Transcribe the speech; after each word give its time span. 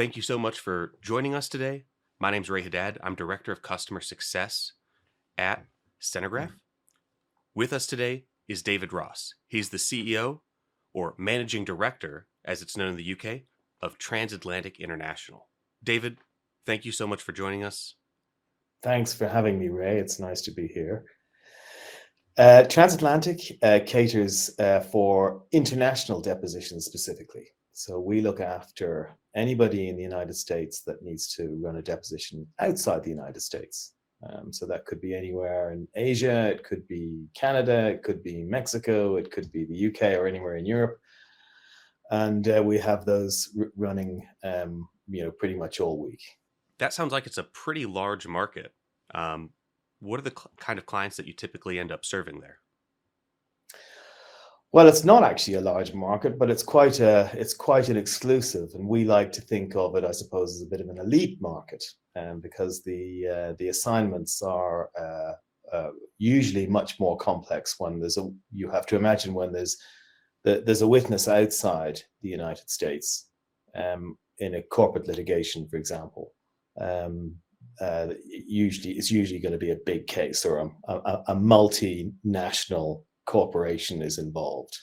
Thank 0.00 0.16
you 0.16 0.22
so 0.22 0.38
much 0.38 0.58
for 0.58 0.94
joining 1.02 1.34
us 1.34 1.46
today. 1.46 1.84
My 2.18 2.30
name 2.30 2.40
is 2.40 2.48
Ray 2.48 2.62
Haddad. 2.62 2.96
I'm 3.04 3.14
Director 3.14 3.52
of 3.52 3.60
Customer 3.60 4.00
Success 4.00 4.72
at 5.36 5.66
Stenograph. 5.98 6.52
With 7.54 7.74
us 7.74 7.86
today 7.86 8.24
is 8.48 8.62
David 8.62 8.94
Ross. 8.94 9.34
He's 9.46 9.68
the 9.68 9.76
CEO 9.76 10.40
or 10.94 11.14
Managing 11.18 11.66
Director, 11.66 12.26
as 12.46 12.62
it's 12.62 12.78
known 12.78 12.92
in 12.92 12.96
the 12.96 13.12
UK, 13.12 13.42
of 13.82 13.98
Transatlantic 13.98 14.80
International. 14.80 15.48
David, 15.84 16.16
thank 16.64 16.86
you 16.86 16.92
so 16.92 17.06
much 17.06 17.20
for 17.20 17.32
joining 17.32 17.62
us. 17.62 17.96
Thanks 18.82 19.12
for 19.12 19.28
having 19.28 19.58
me, 19.58 19.68
Ray. 19.68 19.98
It's 19.98 20.18
nice 20.18 20.40
to 20.40 20.50
be 20.50 20.66
here. 20.66 21.04
Uh, 22.38 22.62
Transatlantic 22.62 23.58
uh, 23.62 23.80
caters 23.84 24.50
uh, 24.58 24.80
for 24.80 25.42
international 25.52 26.22
depositions 26.22 26.86
specifically. 26.86 27.48
So 27.74 28.00
we 28.00 28.22
look 28.22 28.40
after 28.40 29.18
anybody 29.34 29.88
in 29.88 29.96
the 29.96 30.02
United 30.02 30.34
States 30.34 30.82
that 30.82 31.02
needs 31.02 31.32
to 31.34 31.58
run 31.62 31.76
a 31.76 31.82
deposition 31.82 32.46
outside 32.58 33.02
the 33.02 33.10
United 33.10 33.40
States. 33.40 33.94
Um, 34.28 34.52
so 34.52 34.66
that 34.66 34.84
could 34.84 35.00
be 35.00 35.14
anywhere 35.14 35.72
in 35.72 35.88
Asia, 35.94 36.48
it 36.48 36.62
could 36.62 36.86
be 36.88 37.26
Canada, 37.34 37.88
it 37.88 38.02
could 38.02 38.22
be 38.22 38.42
Mexico, 38.42 39.16
it 39.16 39.30
could 39.30 39.50
be 39.50 39.64
the 39.64 39.86
UK 39.86 40.18
or 40.18 40.26
anywhere 40.26 40.56
in 40.56 40.66
Europe. 40.66 40.98
And 42.10 42.46
uh, 42.48 42.62
we 42.62 42.76
have 42.78 43.04
those 43.04 43.48
r- 43.58 43.72
running, 43.76 44.26
um, 44.44 44.88
you 45.08 45.24
know, 45.24 45.30
pretty 45.30 45.54
much 45.54 45.80
all 45.80 45.98
week. 45.98 46.22
That 46.78 46.92
sounds 46.92 47.12
like 47.12 47.26
it's 47.26 47.38
a 47.38 47.44
pretty 47.44 47.86
large 47.86 48.26
market. 48.26 48.74
Um, 49.14 49.50
what 50.00 50.18
are 50.18 50.24
the 50.24 50.30
cl- 50.36 50.50
kind 50.58 50.78
of 50.78 50.86
clients 50.86 51.16
that 51.16 51.26
you 51.26 51.32
typically 51.32 51.78
end 51.78 51.92
up 51.92 52.04
serving 52.04 52.40
there? 52.40 52.58
Well, 54.72 54.86
it's 54.86 55.04
not 55.04 55.24
actually 55.24 55.54
a 55.54 55.60
large 55.60 55.94
market, 55.94 56.38
but 56.38 56.48
it's 56.48 56.62
quite 56.62 57.00
a 57.00 57.28
it's 57.34 57.54
quite 57.54 57.88
an 57.88 57.96
exclusive, 57.96 58.70
and 58.74 58.86
we 58.86 59.04
like 59.04 59.32
to 59.32 59.40
think 59.40 59.74
of 59.74 59.96
it, 59.96 60.04
I 60.04 60.12
suppose, 60.12 60.54
as 60.54 60.62
a 60.62 60.70
bit 60.70 60.80
of 60.80 60.88
an 60.88 60.98
elite 60.98 61.38
market, 61.40 61.82
um, 62.14 62.40
because 62.40 62.84
the 62.84 63.26
uh, 63.26 63.52
the 63.58 63.68
assignments 63.68 64.42
are 64.42 64.90
uh, 64.96 65.32
uh, 65.76 65.90
usually 66.18 66.68
much 66.68 67.00
more 67.00 67.16
complex. 67.16 67.74
When 67.78 67.98
there's 67.98 68.16
a 68.16 68.30
you 68.52 68.70
have 68.70 68.86
to 68.86 68.96
imagine 68.96 69.34
when 69.34 69.52
there's 69.52 69.76
the, 70.44 70.62
there's 70.64 70.82
a 70.82 70.88
witness 70.88 71.26
outside 71.26 72.00
the 72.22 72.28
United 72.28 72.70
States 72.70 73.28
um, 73.74 74.16
in 74.38 74.54
a 74.54 74.62
corporate 74.62 75.08
litigation, 75.08 75.68
for 75.68 75.78
example. 75.78 76.32
Um, 76.80 77.34
uh, 77.80 78.08
usually, 78.24 78.94
it's 78.94 79.10
usually 79.10 79.40
going 79.40 79.52
to 79.52 79.58
be 79.58 79.72
a 79.72 79.84
big 79.84 80.06
case 80.06 80.44
or 80.44 80.58
a, 80.58 80.92
a, 80.92 81.24
a 81.28 81.34
multinational 81.34 83.02
corporation 83.30 84.02
is 84.02 84.18
involved. 84.18 84.76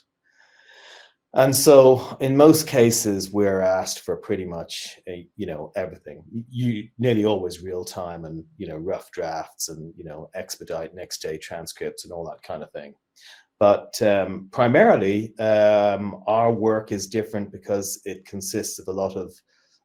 And 1.33 1.53
so, 1.53 2.17
in 2.21 2.37
most 2.37 2.65
cases, 2.65 3.29
we're 3.29 3.59
asked 3.59 3.99
for 3.99 4.15
pretty 4.15 4.45
much, 4.45 4.97
a, 5.09 5.27
you 5.35 5.45
know, 5.45 5.71
everything. 5.75 6.23
You 6.49 6.87
nearly 6.97 7.25
always 7.25 7.61
real 7.61 7.83
time 7.83 8.23
and 8.25 8.45
you 8.57 8.67
know 8.67 8.77
rough 8.77 9.11
drafts 9.11 9.67
and 9.69 9.93
you 9.97 10.05
know 10.05 10.29
expedite 10.33 10.95
next 10.95 11.21
day 11.21 11.37
transcripts 11.37 12.05
and 12.05 12.13
all 12.13 12.25
that 12.25 12.41
kind 12.41 12.63
of 12.63 12.71
thing. 12.71 12.95
But 13.59 14.01
um, 14.01 14.47
primarily, 14.51 15.37
um, 15.37 16.23
our 16.27 16.51
work 16.51 16.91
is 16.91 17.07
different 17.07 17.51
because 17.51 17.99
it 18.05 18.25
consists 18.25 18.79
of 18.79 18.87
a 18.87 18.99
lot 19.03 19.15
of 19.17 19.33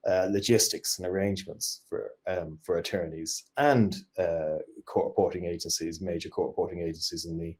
uh, 0.08 0.28
logistics 0.30 0.98
and 0.98 1.06
arrangements 1.08 1.82
for 1.88 2.10
um, 2.28 2.58
for 2.62 2.78
attorneys 2.78 3.44
and 3.56 3.96
uh, 4.18 4.58
court 4.86 5.06
reporting 5.06 5.44
agencies, 5.46 6.00
major 6.00 6.28
court 6.28 6.48
reporting 6.48 6.80
agencies 6.80 7.24
in 7.24 7.36
the 7.36 7.56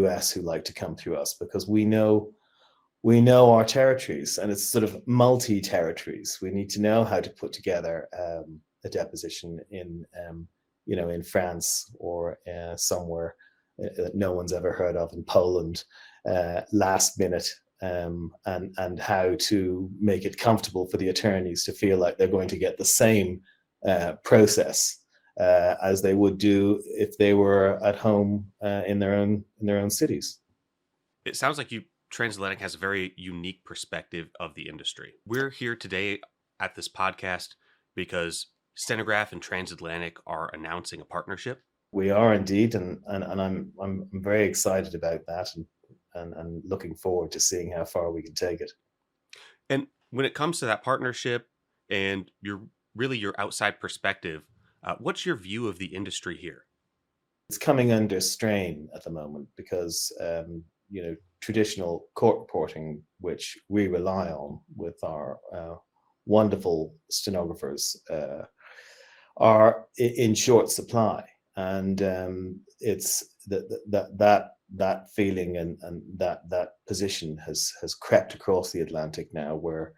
US 0.00 0.30
who 0.30 0.42
like 0.42 0.64
to 0.64 0.74
come 0.74 0.96
through 0.96 1.16
us 1.16 1.34
because 1.34 1.68
we 1.68 1.84
know 1.84 2.32
we 3.02 3.20
know 3.20 3.52
our 3.52 3.64
territories 3.64 4.38
and 4.38 4.52
it's 4.52 4.62
sort 4.62 4.84
of 4.84 5.02
multi 5.06 5.60
territories. 5.60 6.38
We 6.40 6.50
need 6.50 6.70
to 6.70 6.80
know 6.80 7.02
how 7.02 7.20
to 7.20 7.30
put 7.30 7.52
together 7.52 8.08
um, 8.16 8.60
a 8.84 8.88
deposition 8.88 9.58
in 9.70 10.06
um, 10.28 10.46
you 10.86 10.96
know 10.96 11.08
in 11.08 11.22
France 11.22 11.90
or 11.98 12.38
uh, 12.52 12.76
somewhere 12.76 13.34
uh, 13.82 13.88
that 13.96 14.14
no 14.14 14.32
one's 14.32 14.52
ever 14.52 14.72
heard 14.72 14.96
of 14.96 15.12
in 15.12 15.24
Poland 15.24 15.84
uh, 16.28 16.62
last 16.72 17.18
minute 17.18 17.48
um, 17.82 18.32
and 18.46 18.72
and 18.78 18.98
how 18.98 19.34
to 19.38 19.90
make 20.00 20.24
it 20.24 20.38
comfortable 20.38 20.86
for 20.86 20.96
the 20.96 21.08
attorneys 21.08 21.64
to 21.64 21.72
feel 21.72 21.98
like 21.98 22.16
they're 22.16 22.28
going 22.28 22.48
to 22.48 22.58
get 22.58 22.78
the 22.78 22.84
same 22.84 23.40
uh, 23.86 24.12
process 24.24 25.01
uh, 25.40 25.74
as 25.82 26.02
they 26.02 26.14
would 26.14 26.38
do 26.38 26.82
if 26.86 27.16
they 27.18 27.34
were 27.34 27.82
at 27.84 27.96
home 27.96 28.46
uh, 28.62 28.82
in 28.86 28.98
their 28.98 29.14
own 29.14 29.44
in 29.60 29.66
their 29.66 29.78
own 29.78 29.90
cities. 29.90 30.40
It 31.24 31.36
sounds 31.36 31.58
like 31.58 31.72
you 31.72 31.82
Transatlantic 32.10 32.60
has 32.60 32.74
a 32.74 32.78
very 32.78 33.14
unique 33.16 33.64
perspective 33.64 34.28
of 34.38 34.54
the 34.54 34.68
industry. 34.68 35.14
We're 35.26 35.50
here 35.50 35.74
today 35.74 36.20
at 36.60 36.74
this 36.74 36.88
podcast 36.88 37.54
because 37.96 38.48
Stenograph 38.74 39.32
and 39.32 39.40
Transatlantic 39.40 40.18
are 40.26 40.50
announcing 40.52 41.00
a 41.00 41.06
partnership. 41.06 41.62
We 41.90 42.10
are 42.10 42.34
indeed, 42.34 42.74
and 42.74 43.00
and, 43.06 43.24
and 43.24 43.40
I'm, 43.40 43.72
I'm 43.80 44.08
I'm 44.12 44.22
very 44.22 44.44
excited 44.44 44.94
about 44.94 45.20
that, 45.26 45.48
and, 45.56 45.66
and 46.14 46.34
and 46.34 46.62
looking 46.66 46.94
forward 46.94 47.32
to 47.32 47.40
seeing 47.40 47.72
how 47.72 47.84
far 47.84 48.10
we 48.10 48.22
can 48.22 48.34
take 48.34 48.60
it. 48.60 48.72
And 49.70 49.86
when 50.10 50.26
it 50.26 50.34
comes 50.34 50.58
to 50.58 50.66
that 50.66 50.84
partnership 50.84 51.48
and 51.90 52.30
your 52.42 52.60
really 52.94 53.16
your 53.16 53.34
outside 53.38 53.80
perspective, 53.80 54.42
uh, 54.84 54.96
what's 54.98 55.24
your 55.24 55.36
view 55.36 55.68
of 55.68 55.78
the 55.78 55.86
industry 55.86 56.36
here? 56.36 56.64
It's 57.48 57.58
coming 57.58 57.92
under 57.92 58.20
strain 58.20 58.88
at 58.94 59.04
the 59.04 59.10
moment 59.10 59.48
because 59.56 60.10
um, 60.20 60.64
you 60.90 61.02
know 61.02 61.16
traditional 61.40 62.06
court 62.14 62.38
reporting, 62.40 63.02
which 63.20 63.58
we 63.68 63.88
rely 63.88 64.28
on 64.28 64.60
with 64.76 64.96
our 65.02 65.38
uh, 65.54 65.74
wonderful 66.26 66.94
stenographers, 67.10 68.00
uh, 68.10 68.42
are 69.36 69.86
in 69.98 70.34
short 70.34 70.70
supply, 70.70 71.24
and 71.56 72.02
um, 72.02 72.60
it's 72.80 73.24
that 73.46 73.68
that 73.90 74.18
that 74.18 74.50
that 74.74 75.10
feeling 75.14 75.58
and, 75.58 75.78
and 75.82 76.02
that 76.16 76.48
that 76.48 76.70
position 76.86 77.36
has 77.38 77.72
has 77.80 77.94
crept 77.94 78.34
across 78.34 78.72
the 78.72 78.80
Atlantic 78.80 79.28
now, 79.32 79.54
where 79.54 79.92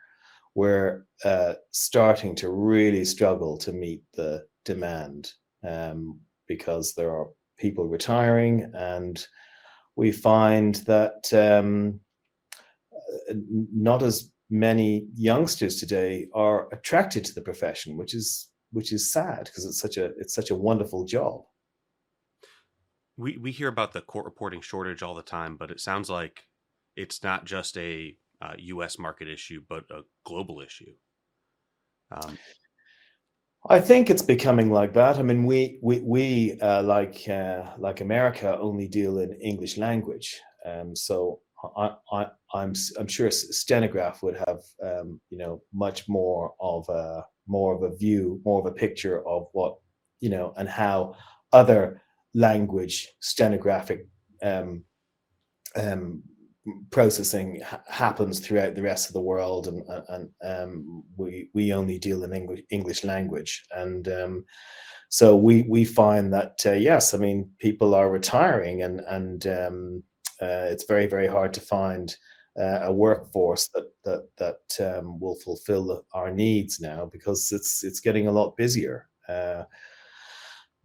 we're 0.54 1.04
uh, 1.24 1.54
starting 1.72 2.34
to 2.36 2.48
really 2.50 3.04
struggle 3.04 3.56
to 3.58 3.72
meet 3.72 4.02
the 4.14 4.44
demand 4.64 5.32
um, 5.66 6.18
because 6.46 6.94
there 6.94 7.10
are 7.10 7.28
people 7.58 7.86
retiring 7.86 8.70
and 8.74 9.26
we 9.96 10.10
find 10.10 10.76
that 10.86 11.32
um, 11.32 12.00
uh, 13.30 13.34
not 13.72 14.02
as 14.02 14.30
many 14.50 15.06
youngsters 15.14 15.76
today 15.76 16.26
are 16.34 16.68
attracted 16.72 17.24
to 17.24 17.34
the 17.34 17.40
profession 17.40 17.96
which 17.96 18.14
is 18.14 18.50
which 18.74 18.92
is 18.92 19.12
sad 19.12 19.44
because 19.44 19.64
it's 19.64 19.78
such 19.78 19.96
a 19.96 20.06
it's 20.18 20.34
such 20.34 20.50
a 20.50 20.54
wonderful 20.54 21.04
job. 21.04 21.42
We 23.16 23.38
we 23.38 23.52
hear 23.52 23.68
about 23.68 23.92
the 23.92 24.00
court 24.00 24.24
reporting 24.24 24.60
shortage 24.60 25.02
all 25.02 25.14
the 25.14 25.22
time 25.22 25.56
but 25.56 25.70
it 25.70 25.80
sounds 25.80 26.10
like 26.10 26.42
it's 26.96 27.22
not 27.22 27.44
just 27.44 27.78
a 27.78 28.16
uh, 28.42 28.54
us 28.58 28.98
market 28.98 29.28
issue 29.28 29.62
but 29.68 29.84
a 29.90 30.02
global 30.24 30.60
issue. 30.60 30.92
Um, 32.10 32.36
I 33.68 33.80
think 33.80 34.10
it's 34.10 34.22
becoming 34.22 34.70
like 34.70 34.92
that. 34.92 35.18
I 35.18 35.22
mean, 35.22 35.44
we 35.44 35.78
we 35.82 36.00
we 36.00 36.60
uh, 36.60 36.82
like 36.82 37.26
uh, 37.28 37.62
like 37.78 38.02
America 38.02 38.58
only 38.60 38.88
deal 38.88 39.18
in 39.20 39.32
English 39.34 39.78
language, 39.78 40.38
um, 40.66 40.94
so 40.94 41.40
I, 41.76 41.94
I 42.12 42.26
I'm 42.52 42.74
I'm 42.98 43.06
sure 43.06 43.30
Stenograph 43.30 44.22
would 44.22 44.36
have 44.46 44.60
um, 44.82 45.20
you 45.30 45.38
know 45.38 45.62
much 45.72 46.08
more 46.08 46.52
of 46.60 46.86
a 46.90 47.24
more 47.46 47.74
of 47.74 47.82
a 47.82 47.96
view, 47.96 48.40
more 48.44 48.60
of 48.60 48.66
a 48.66 48.74
picture 48.74 49.26
of 49.26 49.46
what 49.52 49.76
you 50.20 50.28
know 50.28 50.52
and 50.58 50.68
how 50.68 51.14
other 51.52 52.02
language 52.34 53.08
stenographic 53.20 54.08
um, 54.42 54.84
um, 55.76 56.22
processing 56.90 57.60
ha- 57.60 57.82
happens 57.88 58.40
throughout 58.40 58.74
the 58.74 58.82
rest 58.82 59.08
of 59.08 59.14
the 59.14 59.20
world, 59.20 59.68
and 59.68 59.82
and 60.08 60.30
um, 60.42 61.04
we 61.16 61.50
we 61.54 61.72
only 61.72 61.98
deal 61.98 62.24
in 62.24 62.32
English 62.32 62.62
English 62.70 63.04
language, 63.04 63.64
and 63.72 64.08
um, 64.08 64.44
so 65.08 65.36
we 65.36 65.62
we 65.62 65.84
find 65.84 66.32
that 66.32 66.60
uh, 66.66 66.72
yes, 66.72 67.14
I 67.14 67.18
mean 67.18 67.50
people 67.58 67.94
are 67.94 68.10
retiring, 68.10 68.82
and 68.82 69.00
and 69.00 69.46
um, 69.46 70.02
uh, 70.40 70.66
it's 70.70 70.84
very 70.84 71.06
very 71.06 71.28
hard 71.28 71.54
to 71.54 71.60
find. 71.60 72.16
Uh, 72.56 72.82
a 72.84 72.92
workforce 72.92 73.68
that 73.74 73.90
that 74.04 74.28
that 74.38 74.96
um, 74.96 75.18
will 75.18 75.34
fulfill 75.34 76.04
our 76.12 76.30
needs 76.30 76.78
now 76.78 77.04
because 77.12 77.50
it's 77.50 77.82
it's 77.82 77.98
getting 77.98 78.28
a 78.28 78.30
lot 78.30 78.56
busier. 78.56 79.08
Uh, 79.28 79.64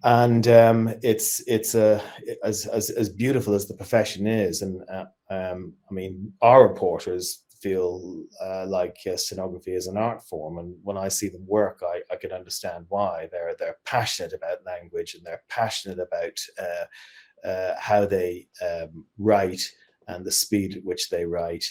and 0.03 0.47
um, 0.47 0.91
it's 1.03 1.41
it's 1.45 1.75
a 1.75 2.01
as, 2.43 2.65
as 2.65 2.89
as 2.89 3.09
beautiful 3.09 3.53
as 3.53 3.67
the 3.67 3.75
profession 3.75 4.25
is, 4.25 4.63
and 4.63 4.81
uh, 4.89 5.05
um, 5.29 5.73
I 5.89 5.93
mean 5.93 6.33
our 6.41 6.67
reporters 6.67 7.43
feel 7.61 8.23
uh, 8.41 8.65
like 8.67 8.97
uh, 9.05 9.17
stenography 9.17 9.73
is 9.73 9.87
an 9.87 9.97
art 9.97 10.23
form, 10.23 10.59
and 10.59 10.75
when 10.83 10.97
I 10.97 11.09
see 11.09 11.27
them 11.27 11.45
work, 11.45 11.81
I, 11.85 12.01
I 12.11 12.15
can 12.15 12.31
understand 12.31 12.85
why 12.89 13.27
they're 13.31 13.55
they're 13.59 13.77
passionate 13.85 14.33
about 14.33 14.65
language 14.65 15.15
and 15.15 15.25
they're 15.25 15.43
passionate 15.49 15.99
about 15.99 16.39
uh, 16.57 17.47
uh, 17.47 17.75
how 17.77 18.05
they 18.05 18.47
um, 18.65 19.05
write 19.17 19.61
and 20.07 20.25
the 20.25 20.31
speed 20.31 20.77
at 20.77 20.83
which 20.83 21.09
they 21.09 21.25
write, 21.25 21.65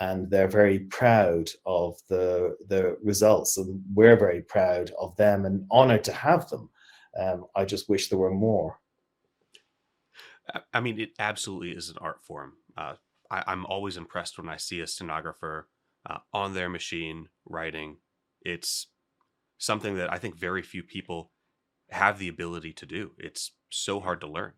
and 0.00 0.30
they're 0.30 0.48
very 0.48 0.80
proud 0.80 1.48
of 1.66 1.96
the 2.08 2.56
the 2.68 2.96
results, 3.02 3.56
and 3.58 3.82
we're 3.94 4.16
very 4.16 4.42
proud 4.42 4.90
of 4.98 5.16
them 5.16 5.44
and 5.44 5.66
honoured 5.70 6.04
to 6.04 6.12
have 6.12 6.48
them. 6.48 6.70
Um, 7.20 7.46
I 7.54 7.64
just 7.64 7.88
wish 7.88 8.08
there 8.08 8.18
were 8.18 8.34
more. 8.34 8.80
I 10.72 10.80
mean, 10.80 11.00
it 11.00 11.10
absolutely 11.18 11.70
is 11.70 11.88
an 11.88 11.96
art 12.00 12.22
form. 12.22 12.54
Uh, 12.76 12.94
I, 13.30 13.52
am 13.52 13.66
always 13.66 13.96
impressed 13.96 14.38
when 14.38 14.48
I 14.48 14.56
see 14.56 14.80
a 14.80 14.86
stenographer 14.86 15.68
uh, 16.08 16.18
on 16.32 16.54
their 16.54 16.68
machine 16.68 17.28
writing. 17.46 17.96
It's 18.42 18.88
something 19.58 19.96
that 19.96 20.12
I 20.12 20.18
think 20.18 20.36
very 20.36 20.62
few 20.62 20.82
people 20.82 21.30
have 21.90 22.18
the 22.18 22.28
ability 22.28 22.72
to 22.74 22.86
do. 22.86 23.12
It's 23.18 23.52
so 23.70 24.00
hard 24.00 24.20
to 24.20 24.26
learn. 24.30 24.52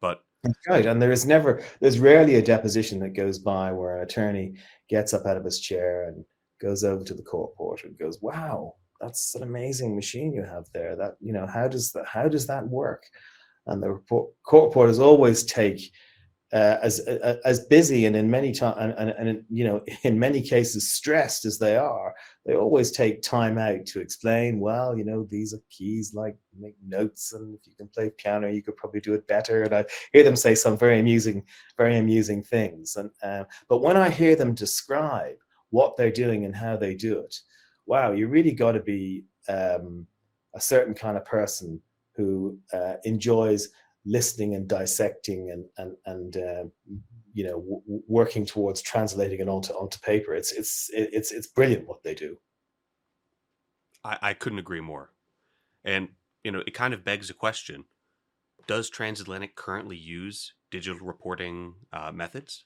But 0.00 0.20
right. 0.68 0.86
And 0.86 1.02
there 1.02 1.12
is 1.12 1.26
never, 1.26 1.62
there's 1.80 1.98
rarely 1.98 2.36
a 2.36 2.42
deposition 2.42 3.00
that 3.00 3.10
goes 3.10 3.38
by 3.38 3.72
where 3.72 3.96
an 3.96 4.04
attorney 4.04 4.54
gets 4.88 5.12
up 5.12 5.26
out 5.26 5.36
of 5.36 5.44
his 5.44 5.60
chair 5.60 6.08
and 6.08 6.24
goes 6.60 6.84
over 6.84 7.04
to 7.04 7.14
the 7.14 7.22
court 7.22 7.50
reporter 7.50 7.88
and 7.88 7.98
goes, 7.98 8.20
wow, 8.22 8.74
that's 9.00 9.34
an 9.34 9.42
amazing 9.42 9.94
machine 9.94 10.32
you 10.32 10.42
have 10.42 10.64
there. 10.72 10.96
That, 10.96 11.16
you 11.20 11.32
know, 11.32 11.46
how 11.46 11.68
does 11.68 11.92
that, 11.92 12.06
how 12.06 12.28
does 12.28 12.46
that 12.46 12.66
work? 12.68 13.04
And 13.66 13.82
the 13.82 13.92
report, 13.92 14.30
court 14.44 14.68
reporters 14.68 14.98
always 14.98 15.44
take 15.44 15.92
uh, 16.52 16.78
as 16.82 17.00
uh, 17.06 17.36
as 17.44 17.66
busy 17.66 18.06
and 18.06 18.16
in 18.16 18.30
many 18.30 18.52
time 18.52 18.74
and, 18.78 19.10
and, 19.10 19.28
and 19.28 19.44
you 19.50 19.64
know 19.64 19.82
in 20.02 20.18
many 20.18 20.40
cases 20.40 20.90
stressed 20.90 21.44
as 21.44 21.58
they 21.58 21.76
are 21.76 22.14
they 22.46 22.54
always 22.54 22.90
take 22.90 23.20
time 23.20 23.58
out 23.58 23.84
to 23.84 24.00
explain 24.00 24.58
well 24.58 24.96
you 24.96 25.04
know 25.04 25.26
these 25.30 25.52
are 25.52 25.60
keys 25.70 26.14
like 26.14 26.36
make 26.58 26.74
notes 26.86 27.34
and 27.34 27.54
if 27.54 27.66
you 27.66 27.74
can 27.76 27.88
play 27.88 28.10
piano 28.16 28.48
you 28.48 28.62
could 28.62 28.76
probably 28.76 29.00
do 29.00 29.14
it 29.14 29.26
better. 29.26 29.62
And 29.64 29.74
i 29.74 29.84
hear 30.12 30.22
them 30.22 30.36
say 30.36 30.54
some 30.54 30.78
very 30.78 31.00
amusing 31.00 31.44
very 31.76 31.98
amusing 31.98 32.42
things. 32.42 32.96
And 32.96 33.10
uh, 33.22 33.44
but 33.68 33.82
when 33.82 33.96
i 33.96 34.08
hear 34.08 34.34
them 34.34 34.54
describe 34.54 35.36
what 35.70 35.96
they're 35.96 36.10
doing 36.10 36.46
and 36.46 36.56
how 36.56 36.76
they 36.76 36.94
do 36.94 37.18
it 37.18 37.38
wow 37.84 38.12
you 38.12 38.26
really 38.26 38.52
got 38.52 38.72
to 38.72 38.80
be 38.80 39.24
um, 39.48 40.06
a 40.54 40.60
certain 40.60 40.94
kind 40.94 41.16
of 41.18 41.24
person 41.26 41.80
who 42.16 42.58
uh, 42.72 42.94
enjoys 43.04 43.68
listening 44.08 44.54
and 44.54 44.68
dissecting 44.68 45.50
and 45.50 45.66
and 45.76 45.96
and 46.06 46.36
uh, 46.36 46.64
you 47.32 47.44
know 47.44 47.60
w- 47.60 48.02
working 48.08 48.46
towards 48.46 48.82
translating 48.82 49.40
it 49.40 49.48
onto 49.48 49.72
onto 49.74 49.98
paper. 50.00 50.34
It's 50.34 50.52
it's 50.52 50.90
it's 50.92 51.30
it's 51.30 51.46
brilliant 51.46 51.86
what 51.86 52.02
they 52.02 52.14
do. 52.14 52.38
I, 54.04 54.18
I 54.22 54.34
couldn't 54.34 54.58
agree 54.58 54.80
more, 54.80 55.12
and 55.84 56.08
you 56.42 56.50
know 56.50 56.62
it 56.66 56.74
kind 56.74 56.94
of 56.94 57.04
begs 57.04 57.30
a 57.30 57.34
question: 57.34 57.84
Does 58.66 58.90
Transatlantic 58.90 59.54
currently 59.54 59.96
use 59.96 60.54
digital 60.70 61.06
reporting 61.06 61.74
uh, 61.92 62.12
methods? 62.12 62.64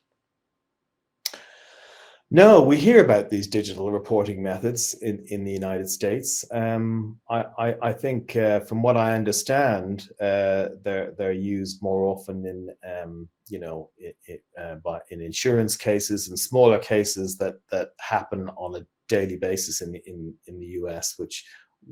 No, 2.34 2.62
we 2.62 2.78
hear 2.78 3.04
about 3.04 3.28
these 3.28 3.46
digital 3.46 3.92
reporting 3.92 4.42
methods 4.42 4.94
in, 4.94 5.22
in 5.26 5.44
the 5.44 5.52
United 5.52 5.90
States. 5.90 6.46
Um, 6.50 7.18
I, 7.28 7.44
I, 7.58 7.74
I, 7.82 7.92
think, 7.92 8.34
uh, 8.36 8.60
from 8.60 8.80
what 8.80 8.96
I 8.96 9.12
understand, 9.12 10.08
uh, 10.18 10.68
they're 10.82 11.12
they're 11.18 11.32
used 11.32 11.82
more 11.82 12.06
often 12.06 12.46
in 12.46 12.70
um, 12.90 13.28
you 13.48 13.58
know 13.58 13.90
it, 13.98 14.16
it, 14.24 14.42
uh, 14.58 14.76
by, 14.76 15.00
in 15.10 15.20
insurance 15.20 15.76
cases 15.76 16.28
and 16.28 16.38
smaller 16.38 16.78
cases 16.78 17.36
that 17.36 17.56
that 17.70 17.90
happen 18.00 18.48
on 18.56 18.76
a 18.76 18.86
daily 19.08 19.36
basis 19.36 19.82
in 19.82 19.94
in 20.06 20.32
in 20.46 20.58
the 20.58 20.66
U.S., 20.80 21.18
which 21.18 21.44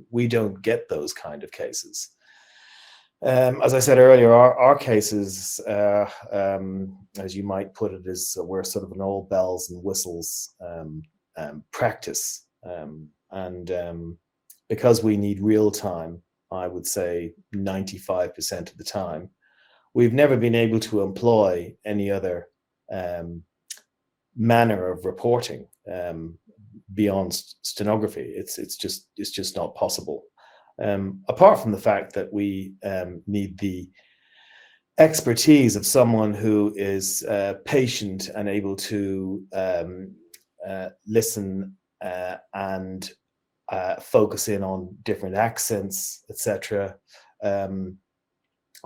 we 0.08 0.26
don't 0.26 0.62
get 0.62 0.88
those 0.88 1.12
kind 1.12 1.44
of 1.44 1.52
cases. 1.52 2.12
Um, 3.22 3.60
as 3.62 3.74
I 3.74 3.80
said 3.80 3.98
earlier, 3.98 4.32
our, 4.32 4.58
our 4.58 4.78
cases, 4.78 5.60
uh, 5.68 6.08
um, 6.32 6.96
as 7.18 7.36
you 7.36 7.42
might 7.42 7.74
put 7.74 7.92
it, 7.92 8.06
is 8.06 8.34
uh, 8.38 8.44
we're 8.44 8.64
sort 8.64 8.84
of 8.84 8.92
an 8.92 9.02
all 9.02 9.24
bells 9.24 9.70
and 9.70 9.82
whistles 9.82 10.54
um, 10.66 11.02
um 11.36 11.62
practice. 11.70 12.46
Um, 12.64 13.08
and 13.30 13.70
um, 13.72 14.18
because 14.68 15.02
we 15.02 15.16
need 15.18 15.40
real 15.40 15.70
time, 15.70 16.22
I 16.50 16.66
would 16.66 16.86
say 16.86 17.34
95% 17.54 18.70
of 18.70 18.76
the 18.78 18.84
time, 18.84 19.28
we've 19.92 20.14
never 20.14 20.36
been 20.36 20.54
able 20.54 20.80
to 20.80 21.02
employ 21.02 21.74
any 21.84 22.10
other 22.10 22.48
manner 24.36 24.90
of 24.90 25.04
reporting 25.04 25.66
beyond 26.94 27.32
stenography. 27.62 28.32
It's, 28.34 28.58
it's, 28.58 28.76
just, 28.76 29.08
it's 29.16 29.30
just 29.30 29.56
not 29.56 29.74
possible. 29.74 30.24
Um, 30.80 31.22
apart 31.28 31.60
from 31.60 31.72
the 31.72 31.78
fact 31.78 32.14
that 32.14 32.32
we 32.32 32.72
um, 32.82 33.22
need 33.26 33.58
the 33.58 33.88
expertise 34.98 35.76
of 35.76 35.86
someone 35.86 36.34
who 36.34 36.72
is 36.76 37.22
uh, 37.24 37.54
patient 37.64 38.28
and 38.28 38.48
able 38.48 38.76
to 38.76 39.42
um, 39.52 40.14
uh, 40.66 40.90
listen 41.06 41.74
uh, 42.04 42.36
and 42.54 43.10
uh, 43.70 43.96
focus 43.96 44.48
in 44.48 44.62
on 44.62 44.94
different 45.02 45.34
accents, 45.34 46.24
etc. 46.28 46.96
Um, 47.42 47.96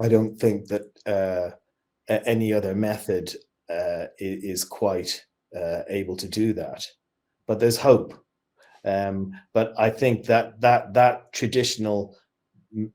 I 0.00 0.08
don't 0.08 0.37
think 0.37 0.69
that 0.69 0.82
uh, 1.06 1.50
any 2.08 2.52
other 2.52 2.75
method 2.75 3.35
uh, 3.69 4.06
is 4.19 4.64
quite 4.64 5.25
able 5.88 6.17
to 6.17 6.29
do 6.29 6.52
that. 6.52 6.85
But 7.46 7.61
there's 7.61 7.76
hope 7.76 8.24
um, 8.85 9.33
but 9.53 9.73
I 9.79 9.91
think 9.91 10.27
that 10.27 10.61
that 10.61 10.95
that 10.95 11.33
traditional 11.33 12.17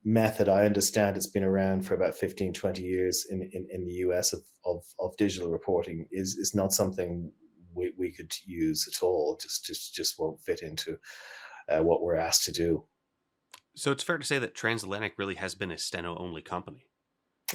method, 0.03 0.49
I 0.49 0.65
understand 0.65 1.15
it's 1.15 1.27
been 1.27 1.43
around 1.43 1.85
for 1.85 1.93
about 1.93 2.15
15, 2.15 2.53
20 2.53 2.81
years 2.81 3.27
in, 3.29 3.41
in, 3.53 3.67
in 3.71 3.85
the 3.85 3.93
US 3.93 4.33
of, 4.33 4.41
of, 4.65 4.83
of, 4.99 5.15
digital 5.17 5.49
reporting 5.49 6.05
is, 6.11 6.35
is 6.35 6.53
not 6.53 6.73
something 6.73 7.31
we, 7.73 7.93
we 7.97 8.11
could 8.11 8.33
use 8.45 8.87
at 8.93 9.03
all. 9.03 9.37
Just, 9.41 9.65
just, 9.65 9.95
just 9.95 10.19
won't 10.19 10.41
fit 10.41 10.63
into 10.63 10.97
uh, 11.69 11.79
what 11.79 12.01
we're 12.01 12.15
asked 12.17 12.43
to 12.45 12.51
do. 12.51 12.83
So 13.75 13.91
it's 13.91 14.03
fair 14.03 14.17
to 14.17 14.25
say 14.25 14.39
that 14.39 14.55
Transatlantic 14.55 15.13
really 15.17 15.35
has 15.35 15.55
been 15.55 15.71
a 15.71 15.77
steno 15.77 16.17
only 16.17 16.41
company. 16.41 16.85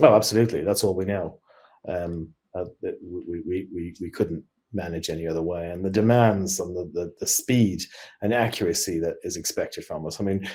Oh, 0.01 0.15
absolutely. 0.15 0.63
That's 0.63 0.83
all 0.83 0.95
we 0.95 1.05
know. 1.05 1.41
Um, 1.87 2.33
uh, 2.55 2.65
we, 2.83 3.43
we, 3.47 3.69
we, 3.73 3.95
we 4.01 4.11
couldn't 4.11 4.43
manage 4.75 5.11
any 5.11 5.26
other 5.26 5.43
way 5.43 5.71
and 5.71 5.85
the 5.85 5.91
demands 5.91 6.61
and 6.61 6.76
the, 6.76 6.91
the, 6.93 7.15
the 7.21 7.26
speed 7.26 7.82
and 8.23 8.35
accuracy 8.35 8.99
that 8.99 9.15
is 9.23 9.37
expected 9.37 9.85
from 9.85 10.06
us 10.06 10.21
i 10.21 10.25
mean 10.25 10.47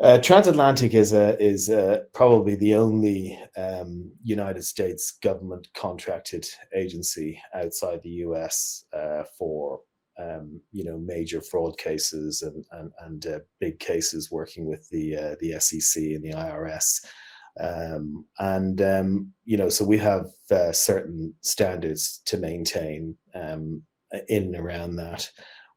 uh, 0.00 0.16
transatlantic 0.16 0.94
is 0.94 1.12
a, 1.12 1.38
is 1.42 1.68
a, 1.68 2.04
probably 2.14 2.54
the 2.54 2.74
only 2.74 3.38
um, 3.58 4.10
United 4.24 4.64
States 4.64 5.18
government 5.22 5.68
contracted 5.74 6.48
agency 6.74 7.38
outside 7.54 8.00
the 8.02 8.08
U.S. 8.24 8.86
Uh, 8.94 9.24
for 9.38 9.80
um, 10.18 10.58
you 10.72 10.84
know 10.84 10.96
major 10.98 11.42
fraud 11.42 11.76
cases 11.76 12.40
and 12.40 12.64
and, 12.72 12.90
and 13.00 13.26
uh, 13.26 13.38
big 13.60 13.78
cases 13.78 14.30
working 14.30 14.64
with 14.64 14.88
the 14.88 15.16
uh, 15.16 15.34
the 15.40 15.60
SEC 15.60 16.02
and 16.02 16.24
the 16.24 16.32
IRS 16.32 17.04
um, 17.60 18.24
and 18.38 18.80
um, 18.82 19.32
you 19.44 19.56
know 19.56 19.68
so 19.68 19.84
we 19.84 19.98
have 19.98 20.26
uh, 20.50 20.72
certain 20.72 21.34
standards 21.42 22.22
to 22.26 22.36
maintain 22.36 23.16
um, 23.34 23.82
in 24.28 24.44
and 24.44 24.56
around 24.56 24.96
that 24.96 25.30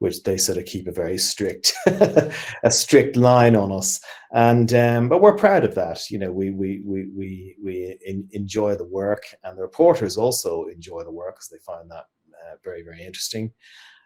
which 0.03 0.21
they 0.23 0.35
sort 0.35 0.57
of 0.57 0.65
keep 0.65 0.85
a 0.85 0.91
very 0.91 1.17
strict 1.17 1.73
a 2.63 2.69
strict 2.69 3.15
line 3.15 3.55
on 3.55 3.71
us. 3.71 4.01
And 4.33 4.73
um, 4.73 5.07
but 5.07 5.21
we're 5.21 5.37
proud 5.37 5.63
of 5.63 5.75
that. 5.75 6.09
You 6.09 6.19
know 6.19 6.31
we 6.31 6.51
we 6.51 6.81
we 6.85 7.07
we, 7.15 7.55
we 7.63 7.97
in, 8.05 8.27
enjoy 8.31 8.75
the 8.75 8.83
work 8.83 9.23
and 9.45 9.57
the 9.57 9.61
reporters 9.61 10.17
also 10.17 10.65
enjoy 10.65 11.03
the 11.03 11.11
work 11.11 11.35
because 11.35 11.47
they 11.47 11.59
find 11.65 11.89
that 11.89 12.05
uh, 12.33 12.55
very 12.65 12.83
very 12.83 13.01
interesting. 13.01 13.53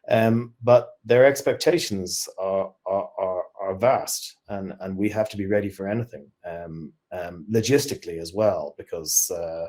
Um, 0.10 0.54
but 0.64 0.90
their 1.04 1.26
expectations 1.26 2.30
are, 2.40 2.72
are, 2.86 3.10
are 3.20 3.44
are 3.68 3.76
vast, 3.76 4.38
and 4.48 4.74
and 4.80 4.98
we 4.98 5.10
have 5.10 5.30
to 5.30 5.38
be 5.38 5.46
ready 5.46 5.70
for 5.70 5.88
anything 5.88 6.32
um, 6.46 6.94
um, 7.12 7.46
logistically 7.52 8.20
as 8.20 8.34
well, 8.34 8.74
because 8.78 9.30
uh, 9.32 9.68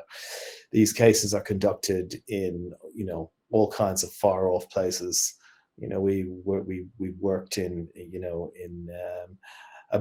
these 0.71 0.93
cases 0.93 1.33
are 1.33 1.41
conducted 1.41 2.15
in 2.27 2.71
you 2.93 3.05
know 3.05 3.31
all 3.51 3.69
kinds 3.69 4.03
of 4.03 4.11
far 4.13 4.49
off 4.49 4.69
places. 4.69 5.35
You 5.77 5.89
know, 5.89 5.99
we 5.99 6.25
we 6.45 6.87
we 6.97 7.11
worked 7.19 7.57
in 7.57 7.87
you 7.93 8.19
know 8.19 8.51
in 8.55 8.87
um, 9.05 9.37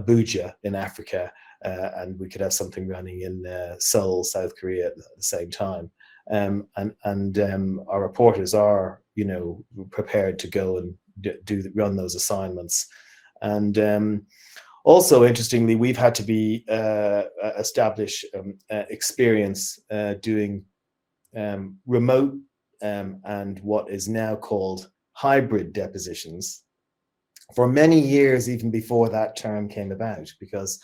Abuja 0.00 0.54
in 0.62 0.74
Africa, 0.74 1.32
uh, 1.64 1.90
and 1.96 2.18
we 2.18 2.28
could 2.28 2.40
have 2.40 2.52
something 2.52 2.86
running 2.86 3.22
in 3.22 3.46
uh, 3.46 3.76
Seoul, 3.78 4.24
South 4.24 4.52
Korea 4.56 4.86
at 4.86 4.96
the 4.96 5.04
same 5.18 5.50
time. 5.50 5.90
Um, 6.30 6.68
and 6.76 6.94
and 7.04 7.38
um, 7.38 7.84
our 7.88 8.02
reporters 8.02 8.54
are 8.54 9.02
you 9.16 9.24
know 9.24 9.64
prepared 9.90 10.38
to 10.40 10.48
go 10.48 10.78
and 10.78 10.94
do 11.44 11.72
run 11.74 11.96
those 11.96 12.14
assignments 12.14 12.86
and 13.42 13.78
um, 13.78 14.26
also, 14.84 15.24
interestingly, 15.24 15.74
we've 15.74 15.98
had 15.98 16.14
to 16.16 16.22
be 16.22 16.64
uh, 16.68 17.24
establish 17.58 18.24
um, 18.34 18.54
uh, 18.70 18.84
experience 18.88 19.78
uh, 19.90 20.14
doing 20.22 20.64
um, 21.36 21.76
remote 21.86 22.34
um, 22.82 23.20
and 23.24 23.60
what 23.60 23.90
is 23.90 24.08
now 24.08 24.34
called 24.34 24.90
hybrid 25.12 25.72
depositions 25.72 26.62
for 27.54 27.68
many 27.68 27.98
years, 28.00 28.48
even 28.48 28.70
before 28.70 29.08
that 29.08 29.36
term 29.36 29.68
came 29.68 29.92
about, 29.92 30.32
because 30.40 30.82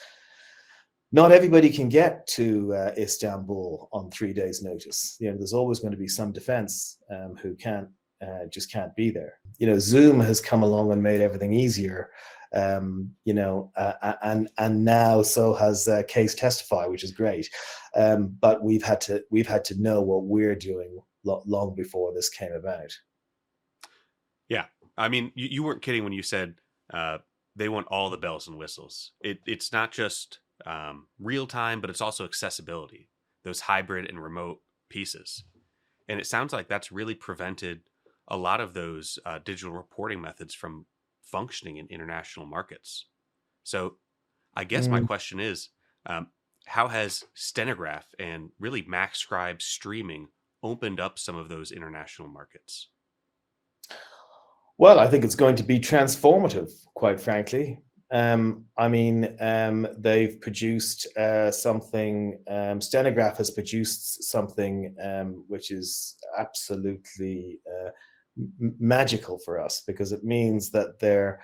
not 1.13 1.31
everybody 1.31 1.71
can 1.71 1.89
get 1.89 2.27
to 2.27 2.75
uh, 2.75 2.91
Istanbul 2.99 3.89
on 3.93 4.11
three 4.11 4.33
days' 4.33 4.63
notice. 4.63 5.17
You 5.21 5.31
know, 5.31 5.37
there's 5.37 5.53
always 5.53 5.79
going 5.79 5.93
to 5.93 5.99
be 5.99 6.09
some 6.09 6.33
defense 6.33 6.99
um, 7.11 7.37
who 7.41 7.55
can't 7.55 7.89
uh, 8.23 8.47
just 8.51 8.73
can't 8.73 8.95
be 8.97 9.11
there. 9.11 9.35
You 9.59 9.67
know, 9.67 9.79
Zoom 9.79 10.19
has 10.21 10.41
come 10.41 10.63
along 10.63 10.93
and 10.93 11.03
made 11.03 11.21
everything 11.21 11.53
easier. 11.53 12.11
Um, 12.55 13.11
you 13.25 13.35
know, 13.35 13.73
uh, 13.77 14.15
and 14.23 14.49
and 14.59 14.85
now 14.85 15.23
so 15.23 15.55
has 15.55 15.89
uh, 15.89 16.03
Case 16.07 16.35
Testify, 16.35 16.87
which 16.87 17.03
is 17.03 17.11
great. 17.11 17.51
Um, 17.97 18.37
but 18.41 18.63
we've 18.63 18.83
had 18.83 19.01
to 19.03 19.25
we've 19.31 19.49
had 19.49 19.65
to 19.67 19.81
know 19.81 20.01
what 20.03 20.25
we're 20.25 20.55
doing 20.55 21.01
long 21.25 21.75
before 21.75 22.13
this 22.13 22.29
came 22.29 22.53
about. 22.53 22.93
Yeah, 24.49 24.67
I 24.97 25.09
mean, 25.09 25.33
you, 25.35 25.49
you 25.51 25.63
weren't 25.63 25.83
kidding 25.83 26.05
when 26.05 26.13
you 26.13 26.23
said 26.23 26.55
uh, 26.93 27.19
they 27.57 27.69
want 27.69 27.89
all 27.89 28.11
the 28.11 28.17
bells 28.17 28.47
and 28.47 28.59
whistles. 28.59 29.13
It, 29.21 29.39
it's 29.47 29.73
not 29.73 29.91
just 29.91 30.41
um, 30.67 31.07
real 31.19 31.47
time, 31.47 31.81
but 31.81 31.91
it's 31.91 32.01
also 32.01 32.25
accessibility. 32.25 33.09
Those 33.45 33.61
hybrid 33.61 34.09
and 34.09 34.23
remote 34.23 34.61
pieces, 34.89 35.45
and 36.09 36.21
it 36.21 36.27
sounds 36.27 36.53
like 36.53 36.69
that's 36.69 36.93
really 36.93 37.15
prevented 37.15 37.81
a 38.29 38.37
lot 38.37 38.61
of 38.61 38.75
those 38.75 39.19
uh, 39.27 39.39
digital 39.45 39.73
reporting 39.73 40.21
methods 40.21 40.55
from 40.55 40.87
functioning 41.35 41.79
in 41.79 41.87
international 41.88 42.47
markets. 42.47 43.07
So, 43.64 43.97
I 44.55 44.62
guess 44.62 44.87
mm. 44.87 44.93
my 44.93 45.00
question 45.00 45.41
is, 45.41 45.71
um, 46.07 46.29
how 46.67 46.87
has 46.87 47.25
Stenograph 47.35 48.07
and 48.21 48.50
really 48.61 48.83
MaxScribe 48.83 49.61
streaming 49.61 50.29
opened 50.62 51.00
up 51.00 51.19
some 51.19 51.37
of 51.37 51.49
those 51.49 51.73
international 51.73 52.29
markets? 52.29 52.88
Well, 54.79 55.00
I 55.00 55.09
think 55.09 55.25
it's 55.25 55.35
going 55.35 55.57
to 55.57 55.64
be 55.64 55.81
transformative, 55.81 56.71
quite 56.95 57.21
frankly. 57.21 57.81
Um, 58.12 58.67
I 58.79 58.87
mean, 58.87 59.37
um, 59.41 59.88
they've 59.99 60.41
produced 60.41 61.09
uh, 61.17 61.50
something, 61.50 62.38
um, 62.49 62.81
Stenograph 62.81 63.38
has 63.38 63.50
produced 63.50 64.23
something 64.25 64.95
um, 65.03 65.45
which 65.49 65.73
is 65.73 66.14
absolutely 66.38 67.59
uh, 67.67 67.91
magical 68.37 69.38
for 69.38 69.61
us 69.61 69.83
because 69.87 70.12
it 70.12 70.25
means 70.25 70.71
that 70.71 70.99
there, 70.99 71.41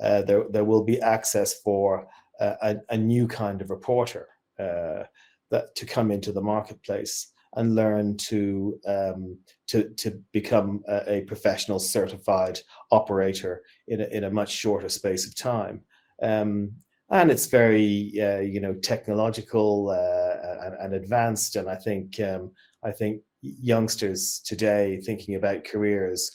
uh, 0.00 0.22
there, 0.22 0.44
there 0.50 0.64
will 0.64 0.84
be 0.84 1.00
access 1.00 1.60
for 1.60 2.06
uh, 2.40 2.54
a, 2.62 2.76
a, 2.90 2.96
new 2.96 3.28
kind 3.28 3.60
of 3.60 3.68
reporter 3.68 4.26
uh, 4.58 5.02
that 5.50 5.74
to 5.74 5.84
come 5.84 6.10
into 6.10 6.32
the 6.32 6.40
marketplace 6.40 7.32
and 7.56 7.74
learn 7.74 8.16
to 8.16 8.78
um, 8.86 9.36
to 9.66 9.90
to 9.94 10.22
become 10.32 10.82
a, 10.88 11.16
a, 11.16 11.20
professional 11.22 11.78
certified 11.78 12.58
operator 12.92 13.62
in 13.88 14.00
a, 14.00 14.04
in 14.04 14.24
a 14.24 14.30
much 14.30 14.50
shorter 14.50 14.88
space 14.88 15.26
of 15.26 15.34
time. 15.34 15.82
Um, 16.22 16.72
and 17.10 17.30
it's 17.30 17.46
very 17.46 18.12
uh, 18.20 18.38
you 18.38 18.60
know 18.60 18.74
technological 18.74 19.90
uh, 19.90 20.66
and, 20.66 20.74
and, 20.76 20.94
advanced, 20.94 21.56
and 21.56 21.68
I 21.68 21.74
think 21.74 22.20
um, 22.20 22.52
I 22.84 22.92
think 22.92 23.22
youngsters 23.42 24.40
today 24.44 25.00
thinking 25.04 25.34
about 25.34 25.64
careers, 25.64 26.30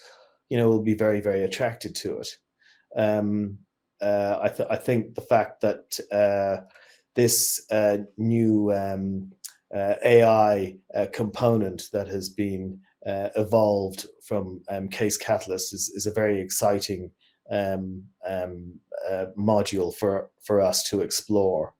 you 0.49 0.57
know, 0.57 0.69
will 0.69 0.83
be 0.83 0.95
very 0.95 1.21
very 1.21 1.43
attracted 1.43 1.95
to 1.95 2.19
it. 2.19 2.29
Um, 2.95 3.59
uh, 4.01 4.39
I, 4.41 4.49
th- 4.49 4.69
I 4.69 4.75
think 4.75 5.15
the 5.15 5.21
fact 5.21 5.61
that 5.61 5.99
uh, 6.11 6.65
this 7.15 7.65
uh, 7.71 7.99
new 8.17 8.71
um, 8.73 9.31
uh, 9.73 9.95
AI 10.03 10.75
uh, 10.93 11.07
component 11.13 11.83
that 11.91 12.07
has 12.07 12.29
been 12.29 12.79
uh, 13.05 13.29
evolved 13.35 14.05
from 14.23 14.61
um, 14.69 14.87
Case 14.89 15.17
Catalyst 15.17 15.73
is, 15.73 15.89
is 15.89 16.05
a 16.05 16.13
very 16.13 16.39
exciting 16.39 17.11
um, 17.51 18.03
um, 18.27 18.79
module 19.37 19.93
for, 19.93 20.29
for 20.43 20.61
us 20.61 20.83
to 20.89 21.01
explore. 21.01 21.73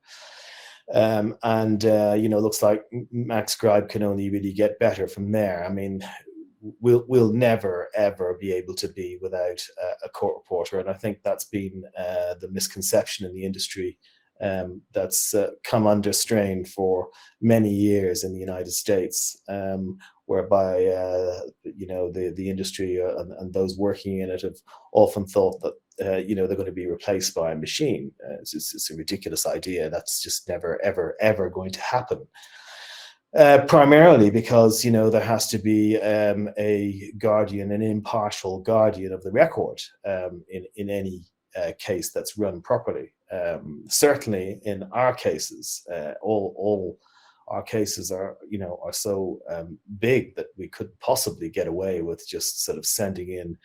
Um, 0.94 1.36
and 1.44 1.84
uh, 1.86 2.16
you 2.18 2.30
know, 2.30 2.40
looks 2.40 2.62
like 2.62 2.84
Max 3.12 3.56
MaxScribe 3.56 3.90
can 3.90 4.04
only 4.04 4.30
really 4.30 4.54
get 4.54 4.80
better 4.80 5.08
from 5.08 5.32
there. 5.32 5.66
I 5.66 5.70
mean, 5.70 6.04
we'll 6.80 7.06
we'll 7.08 7.34
never 7.34 7.90
ever 7.96 8.38
be 8.40 8.52
able 8.52 8.76
to 8.76 8.88
be 8.90 9.18
without 9.22 9.62
a, 9.82 10.06
a 10.06 10.10
court 10.10 10.36
reporter, 10.36 10.80
and 10.80 10.90
I 10.90 10.94
think 10.94 11.20
that's 11.24 11.46
been 11.46 11.84
uh, 11.98 12.36
the 12.40 12.50
misconception 12.52 13.26
in 13.26 13.34
the 13.34 13.46
industry 13.46 13.98
um, 14.42 14.82
that's 14.94 15.34
uh, 15.34 15.52
come 15.64 15.88
under 15.88 16.12
strain 16.12 16.66
for 16.66 17.08
many 17.42 17.70
years 17.70 18.24
in 18.24 18.34
the 18.34 18.40
United 18.40 18.72
States, 18.72 19.42
um, 19.48 19.98
whereby 20.26 20.86
uh, 20.86 21.40
you 21.64 21.88
know 21.88 22.12
the 22.12 22.34
the 22.36 22.50
industry 22.50 23.02
uh, 23.02 23.16
and, 23.18 23.32
and, 23.34 23.54
those 23.54 23.78
working 23.78 24.20
in 24.20 24.30
it 24.30 24.42
have 24.42 24.58
often 24.92 25.26
thought 25.26 25.62
that 25.62 25.74
uh, 26.06 26.18
you 26.18 26.36
know 26.36 26.48
they're 26.48 26.58
going 26.58 26.66
to 26.66 26.74
be 26.74 26.88
replaced 26.88 27.34
by 27.34 27.52
a 27.52 27.56
machine. 27.56 28.12
Uh, 28.26 28.36
it's, 28.42 28.54
it's, 28.54 28.74
it's, 28.74 28.92
a 28.92 28.96
ridiculous 28.96 29.46
idea. 29.46 29.90
That's 29.90 30.22
just 30.22 30.50
never 30.50 30.82
ever 30.84 31.16
ever 31.22 31.50
going 31.50 31.72
to 31.72 31.82
happen. 31.82 32.28
Primarily 33.68 34.30
because 34.30 34.86
you 34.86 34.92
know 34.92 35.10
there 35.10 35.22
has 35.22 35.48
to 35.48 35.58
be 35.58 35.98
um, 36.00 36.50
a 36.58 37.12
guardian, 37.18 37.72
an 37.72 37.82
impartial 37.82 38.62
guardian 38.62 39.12
of 39.12 39.24
the 39.24 39.32
record 39.32 39.82
um, 40.06 40.44
in 40.50 40.66
in 40.76 40.90
any 40.90 41.24
case 41.80 42.12
that's 42.12 42.38
run 42.38 42.62
properly 42.62 43.14
um, 43.32 43.84
certainly 43.88 44.60
in 44.64 44.84
our 44.92 45.14
cases, 45.14 45.86
uh, 45.94 46.14
all 46.22 46.54
all 46.58 47.00
our 47.48 47.64
cases 47.64 48.12
are 48.12 48.38
you 48.50 48.58
know 48.58 48.80
are 48.84 48.94
so 48.94 49.40
um, 49.50 49.78
big 50.00 50.36
that 50.36 50.48
we 50.58 50.68
could 50.68 50.98
possibly 51.00 51.50
get 51.50 51.68
away 51.68 52.02
with 52.02 52.28
just 52.28 52.64
sort 52.64 52.78
of 52.78 52.86
sending 52.86 53.30
in 53.30 53.58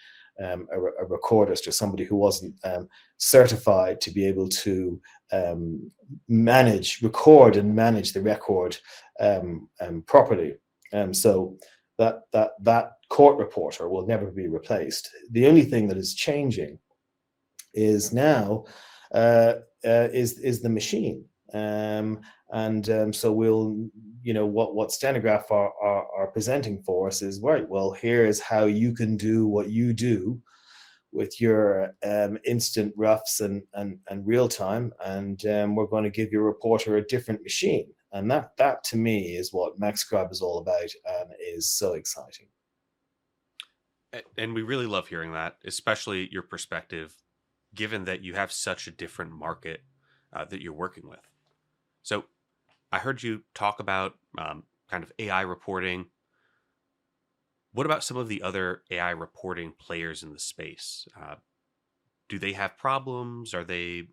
um, 0.45 0.67
a, 0.73 1.05
a, 1.05 1.07
recordist 1.07 1.67
or 1.67 1.73
somebody 1.73 2.05
who 2.05 2.17
wasn't 2.17 2.55
um, 2.65 2.89
certified 3.19 4.01
to 4.01 4.11
be 4.11 4.25
able 4.25 4.49
to 4.49 5.01
um, 5.33 5.91
manage, 6.29 7.03
record, 7.03 7.57
and 7.57 7.75
manage 7.75 8.13
the 8.13 8.23
record 8.23 8.77
um, 9.21 9.69
properly. 10.07 10.55
Um, 10.93 11.13
so 11.13 11.57
that 11.99 12.23
that 12.33 12.53
that 12.63 12.93
court 13.11 13.37
reporter 13.37 13.89
will 13.89 14.07
never 14.07 14.31
be 14.31 14.49
replaced. 14.49 15.11
The 15.31 15.47
only 15.47 15.63
thing 15.63 15.89
that 15.89 15.99
is 15.99 16.15
changing 16.15 16.79
is 17.75 18.13
now 18.13 18.65
is 19.15 20.39
is 20.39 20.63
the 20.63 20.69
machine. 20.69 21.25
Um, 21.53 22.21
and 22.53 22.89
um, 22.91 23.13
so 23.13 23.33
we'll, 23.33 23.89
you 24.23 24.35
know, 24.35 24.47
what 24.47 24.75
what 24.75 24.93
Stenograph 24.93 25.51
are, 25.51 25.73
are, 25.83 26.07
are 26.17 26.27
presenting 26.29 26.83
for 26.83 27.09
us 27.09 27.23
is 27.23 27.41
right. 27.41 27.69
Well, 27.69 27.93
here 27.93 28.27
is 28.27 28.41
how 28.41 28.65
you 28.67 28.95
can 28.95 29.17
do 29.17 29.47
what 29.47 29.71
you 29.71 29.93
do 29.93 30.41
with 31.13 31.41
your 31.41 31.93
um, 32.05 32.39
instant 32.45 32.93
roughs 32.97 33.41
and 33.41 33.63
and, 33.75 33.99
and 34.09 34.27
real 34.27 34.49
time, 34.49 34.93
and 35.05 35.45
um, 35.47 35.75
we're 35.75 35.87
going 35.87 36.05
to 36.05 36.11
give 36.11 36.31
your 36.31 36.45
reporter 36.45 36.97
a 36.97 37.07
different 37.07 37.43
machine. 37.43 37.89
And 38.13 38.31
that 38.31 38.57
that 38.59 38.83
to 38.85 38.97
me 38.97 39.37
is 39.37 39.53
what 39.53 39.79
MaxScribe 39.81 40.33
is 40.33 40.43
all 40.43 40.59
about, 40.59 40.91
and 41.07 41.31
is 41.41 41.71
so 41.71 41.95
exciting. 41.95 42.47
And 44.37 44.55
we 44.55 44.63
really 44.63 44.87
love 44.87 45.07
hearing 45.07 45.33
that, 45.33 45.57
especially 45.65 46.29
your 46.33 46.43
perspective 46.43 47.15
given 47.75 48.05
that 48.05 48.23
you 48.23 48.35
have 48.35 48.53
such 48.53 48.87
a 48.87 48.91
different 48.93 49.33
market 49.33 49.83
uh, 50.33 50.45
that 50.47 50.61
you're 50.61 50.73
working 50.73 51.09
with. 51.09 51.21
So 52.03 52.25
I 52.93 52.99
heard 52.99 53.23
you 53.23 53.43
talk 53.55 53.81
about 53.81 54.15
um, 54.39 54.65
kind 54.89 55.05
of 55.05 55.13
AI 55.19 55.43
reporting. 55.43 56.07
What 57.73 57.87
about 57.87 58.03
some 58.05 58.17
of 58.17 58.29
the 58.29 58.43
other 58.43 58.83
AI 58.91 59.11
reporting 59.11 59.73
players 59.79 60.23
in 60.23 60.33
the 60.33 60.41
space? 60.41 61.07
Uh, 61.21 61.37
do 62.29 62.39
they 62.39 62.53
have 62.53 62.77
problems? 62.79 63.55
Are 63.55 63.65
they, 63.65 64.09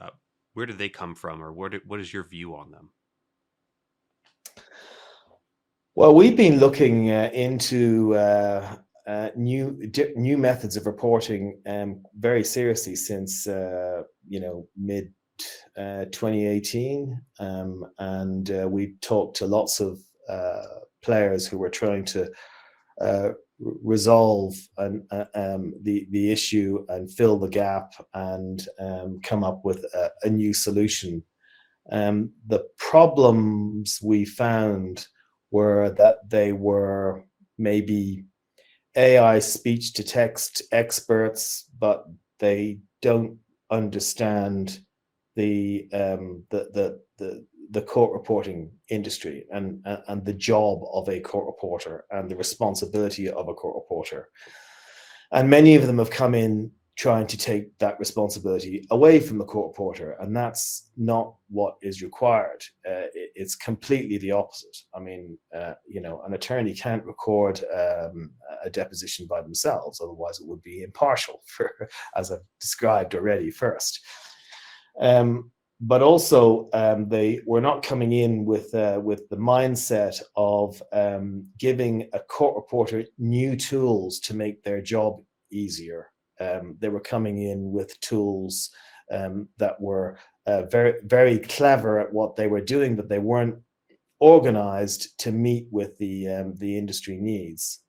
uh, 0.00 0.10
where 0.54 0.66
do 0.66 0.72
they 0.72 0.88
come 0.88 1.14
from, 1.14 1.42
or 1.42 1.52
what, 1.52 1.74
what 1.86 2.00
is 2.00 2.12
your 2.12 2.24
view 2.24 2.56
on 2.56 2.70
them? 2.72 2.90
Well, 5.94 6.14
we've 6.14 6.36
been 6.36 6.58
looking 6.58 7.10
uh, 7.10 7.30
into 7.32 8.16
uh, 8.16 8.76
uh, 9.06 9.28
new 9.36 9.78
new 10.16 10.38
methods 10.38 10.76
of 10.76 10.86
reporting 10.86 11.60
um, 11.66 12.02
very 12.18 12.44
seriously 12.44 12.96
since 12.96 13.46
uh, 13.46 14.02
you 14.26 14.40
know 14.40 14.66
mid 14.76 15.12
uh, 15.76 16.04
2018, 16.06 17.20
um, 17.40 17.84
and 17.98 18.50
uh, 18.50 18.68
we 18.68 18.94
talked 19.00 19.36
to 19.36 19.46
lots 19.46 19.80
of 19.80 20.00
uh, 20.28 20.62
players 21.02 21.46
who 21.46 21.58
were 21.58 21.70
trying 21.70 22.04
to 22.04 22.30
resolve 23.58 24.54
an, 24.78 25.06
um, 25.34 25.74
the 25.82 26.06
the 26.10 26.32
issue 26.32 26.84
and 26.88 27.12
fill 27.12 27.38
the 27.38 27.48
gap 27.48 27.92
and 28.14 28.66
um, 28.80 29.20
come 29.22 29.44
up 29.44 29.64
with 29.64 29.84
a, 29.94 30.10
a 30.22 30.30
new 30.30 30.54
solution. 30.54 31.22
Um, 31.92 32.32
the 32.46 32.64
problems 32.78 34.00
we 34.02 34.24
found 34.24 35.06
were 35.50 35.90
that 35.90 36.30
they 36.30 36.52
were 36.52 37.24
maybe 37.58 38.24
AI 38.96 39.38
speech 39.38 39.92
to 39.94 40.04
text 40.04 40.62
experts, 40.72 41.68
but 41.78 42.06
they 42.38 42.78
don't 43.02 43.38
understand 43.70 44.80
the 45.36 45.88
um, 45.92 46.44
the, 46.50 46.70
the 46.72 47.00
the 47.18 47.46
the 47.70 47.82
court 47.82 48.12
reporting 48.12 48.70
industry 48.90 49.46
and 49.50 49.84
and 50.08 50.24
the 50.24 50.34
job 50.34 50.82
of 50.92 51.08
a 51.08 51.20
court 51.20 51.46
reporter 51.46 52.04
and 52.10 52.30
the 52.30 52.36
responsibility 52.36 53.28
of 53.28 53.48
a 53.48 53.54
court 53.54 53.74
reporter. 53.74 54.28
And 55.32 55.50
many 55.50 55.74
of 55.74 55.86
them 55.86 55.98
have 55.98 56.10
come 56.10 56.34
in 56.34 56.70
trying 56.96 57.26
to 57.26 57.36
take 57.36 57.76
that 57.78 57.98
responsibility 57.98 58.86
away 58.90 59.18
from 59.18 59.38
the 59.38 59.44
court 59.44 59.68
reporter, 59.68 60.16
and 60.20 60.36
that's 60.36 60.90
not 60.96 61.34
what 61.48 61.74
is 61.82 62.02
required. 62.02 62.62
Uh, 62.86 63.10
it, 63.14 63.30
it's 63.34 63.56
completely 63.56 64.16
the 64.18 64.30
opposite. 64.30 64.76
I 64.94 65.00
mean, 65.00 65.36
uh, 65.54 65.74
you 65.86 66.00
know, 66.00 66.22
an 66.22 66.34
attorney 66.34 66.72
can't 66.72 67.04
record 67.04 67.64
um, 67.74 68.32
a 68.64 68.70
deposition 68.70 69.26
by 69.26 69.42
themselves. 69.42 70.00
Otherwise, 70.00 70.38
it 70.38 70.46
would 70.46 70.62
be 70.62 70.82
impartial, 70.82 71.40
for, 71.46 71.88
as 72.16 72.30
I've 72.30 72.38
described 72.60 73.14
already 73.14 73.50
first. 73.50 74.00
Um, 75.00 75.50
but 75.80 76.00
also, 76.00 76.68
um, 76.72 77.08
they 77.08 77.40
were 77.44 77.60
not 77.60 77.82
coming 77.82 78.12
in 78.12 78.44
with 78.44 78.72
uh, 78.74 79.00
with 79.02 79.28
the 79.28 79.36
mindset 79.36 80.22
of 80.36 80.80
um, 80.92 81.48
giving 81.58 82.08
a 82.12 82.20
court 82.20 82.54
reporter 82.54 83.04
new 83.18 83.56
tools 83.56 84.20
to 84.20 84.34
make 84.34 84.62
their 84.62 84.80
job 84.80 85.20
easier. 85.50 86.10
Um, 86.40 86.76
they 86.80 86.88
were 86.88 87.00
coming 87.00 87.38
in 87.42 87.72
with 87.72 87.98
tools 88.00 88.70
um, 89.12 89.48
that 89.58 89.80
were 89.80 90.18
uh, 90.46 90.62
very 90.64 90.94
very 91.04 91.38
clever 91.38 92.00
at 92.00 92.12
what 92.12 92.36
they 92.36 92.46
were 92.46 92.60
doing, 92.60 92.96
but 92.96 93.08
they 93.08 93.18
weren't 93.18 93.56
organized 94.20 95.18
to 95.18 95.32
meet 95.32 95.66
with 95.70 95.96
the 95.98 96.28
um, 96.28 96.54
the 96.56 96.76
industry 96.76 97.16
needs. 97.16 97.80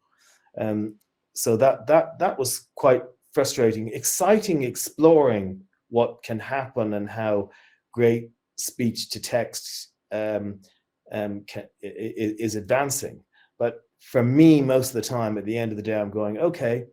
Um, 0.59 0.95
so 1.33 1.57
that 1.57 1.87
that 1.87 2.19
that 2.19 2.37
was 2.37 2.67
quite 2.75 3.03
frustrating, 3.33 3.89
exciting, 3.89 4.63
exploring 4.63 5.61
what 5.89 6.23
can 6.23 6.39
happen 6.39 6.93
and 6.93 7.09
how 7.09 7.49
great 7.93 8.29
speech 8.57 9.09
to 9.09 9.19
text 9.19 9.91
um, 10.11 10.61
um, 11.11 11.43
can, 11.47 11.65
is, 11.81 12.33
is 12.39 12.55
advancing. 12.55 13.19
But 13.59 13.81
for 13.99 14.23
me, 14.23 14.61
most 14.61 14.89
of 14.89 14.93
the 14.93 15.01
time, 15.01 15.37
at 15.37 15.45
the 15.45 15.57
end 15.57 15.71
of 15.71 15.77
the 15.77 15.83
day, 15.83 15.99
I'm 15.99 16.11
going, 16.11 16.37
okay, 16.37 16.85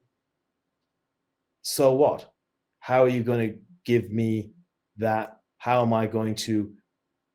so 1.62 1.92
what? 1.94 2.32
How 2.80 3.02
are 3.04 3.08
you 3.08 3.22
going 3.22 3.48
to 3.48 3.58
give 3.84 4.10
me 4.10 4.50
that? 4.98 5.38
How 5.58 5.82
am 5.82 5.92
I 5.92 6.06
going 6.06 6.34
to 6.34 6.72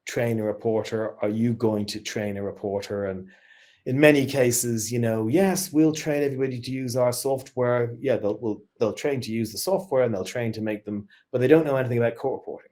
train 0.07 0.39
a 0.39 0.43
reporter? 0.43 1.15
Are 1.21 1.29
you 1.29 1.53
going 1.53 1.85
to 1.87 1.99
train 1.99 2.37
a 2.37 2.43
reporter? 2.43 3.05
And 3.05 3.29
in 3.85 3.97
many 3.97 4.25
cases, 4.25 4.91
you 4.91 4.99
know, 4.99 5.29
yes, 5.29 5.71
we'll 5.71 5.93
train 5.93 6.21
everybody 6.21 6.59
to 6.59 6.71
use 6.71 6.97
our 6.97 7.13
software. 7.13 7.95
Yeah, 8.01 8.17
they'll 8.17 8.37
we'll, 8.41 8.61
they'll 8.79 8.91
train 8.91 9.21
to 9.21 9.31
use 9.31 9.53
the 9.53 9.57
software 9.57 10.03
and 10.03 10.13
they'll 10.13 10.25
train 10.25 10.51
to 10.53 10.61
make 10.61 10.83
them, 10.83 11.07
but 11.31 11.39
they 11.39 11.47
don't 11.47 11.65
know 11.65 11.77
anything 11.77 11.97
about 11.97 12.17
court 12.17 12.41
reporting, 12.41 12.71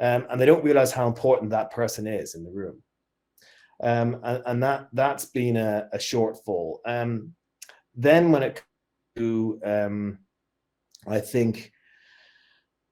um, 0.00 0.26
and 0.30 0.40
they 0.40 0.46
don't 0.46 0.64
realize 0.64 0.90
how 0.90 1.06
important 1.06 1.50
that 1.50 1.70
person 1.70 2.06
is 2.06 2.34
in 2.34 2.44
the 2.44 2.50
room. 2.50 2.82
Um, 3.82 4.20
and, 4.24 4.42
and, 4.46 4.62
that 4.62 4.88
that's 4.94 5.26
been 5.26 5.58
a, 5.58 5.88
a 5.92 5.98
shortfall. 5.98 6.78
Um, 6.86 7.34
then 7.94 8.30
when 8.32 8.42
it 8.42 8.54
comes 8.54 8.64
to, 9.16 9.60
um, 9.64 10.18
I 11.06 11.20
think, 11.20 11.72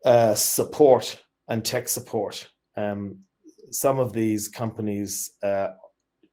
uh, 0.05 0.35
support 0.35 1.23
and 1.49 1.65
tech 1.65 1.89
support, 1.89 2.49
um, 2.77 3.21
some 3.71 3.99
of 3.99 4.13
these 4.13 4.49
companies 4.49 5.33
uh, 5.43 5.69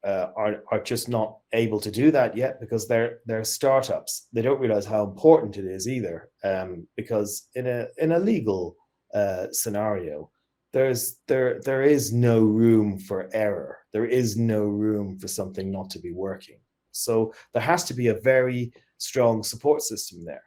uh, 0.06 0.30
are 0.38 0.64
are 0.72 0.84
just 0.84 1.10
not 1.10 1.40
able 1.54 1.80
to 1.80 1.90
do 1.90 2.12
that 2.12 2.38
yet 2.38 2.60
because 2.60 2.88
they're 2.88 3.20
they're 3.26 3.44
startups. 3.44 4.28
They 4.34 4.42
don't 4.44 4.60
realize 4.60 4.86
how 4.86 5.04
important 5.04 5.58
it 5.58 5.66
is 5.66 5.88
either. 5.88 6.30
Um, 6.44 6.88
because 6.96 7.50
in 7.56 7.68
a 7.68 7.88
in 7.98 8.12
a 8.12 8.20
legal 8.20 8.76
uh, 9.14 9.48
scenario, 9.52 10.30
there's 10.74 11.18
there 11.28 11.60
there 11.62 11.82
is 11.82 12.14
no 12.14 12.42
room 12.42 13.00
for 13.00 13.30
error. 13.34 13.80
There 13.94 14.06
is 14.06 14.38
no 14.38 14.66
room 14.66 15.18
for 15.18 15.28
something 15.28 15.72
not 15.72 15.90
to 15.92 16.00
be 16.00 16.12
working. 16.12 16.60
So 16.92 17.34
there 17.54 17.64
has 17.64 17.84
to 17.86 17.94
be 17.94 18.08
a 18.10 18.20
very 18.22 18.72
strong 18.98 19.42
support 19.42 19.82
system 19.82 20.24
there. 20.24 20.44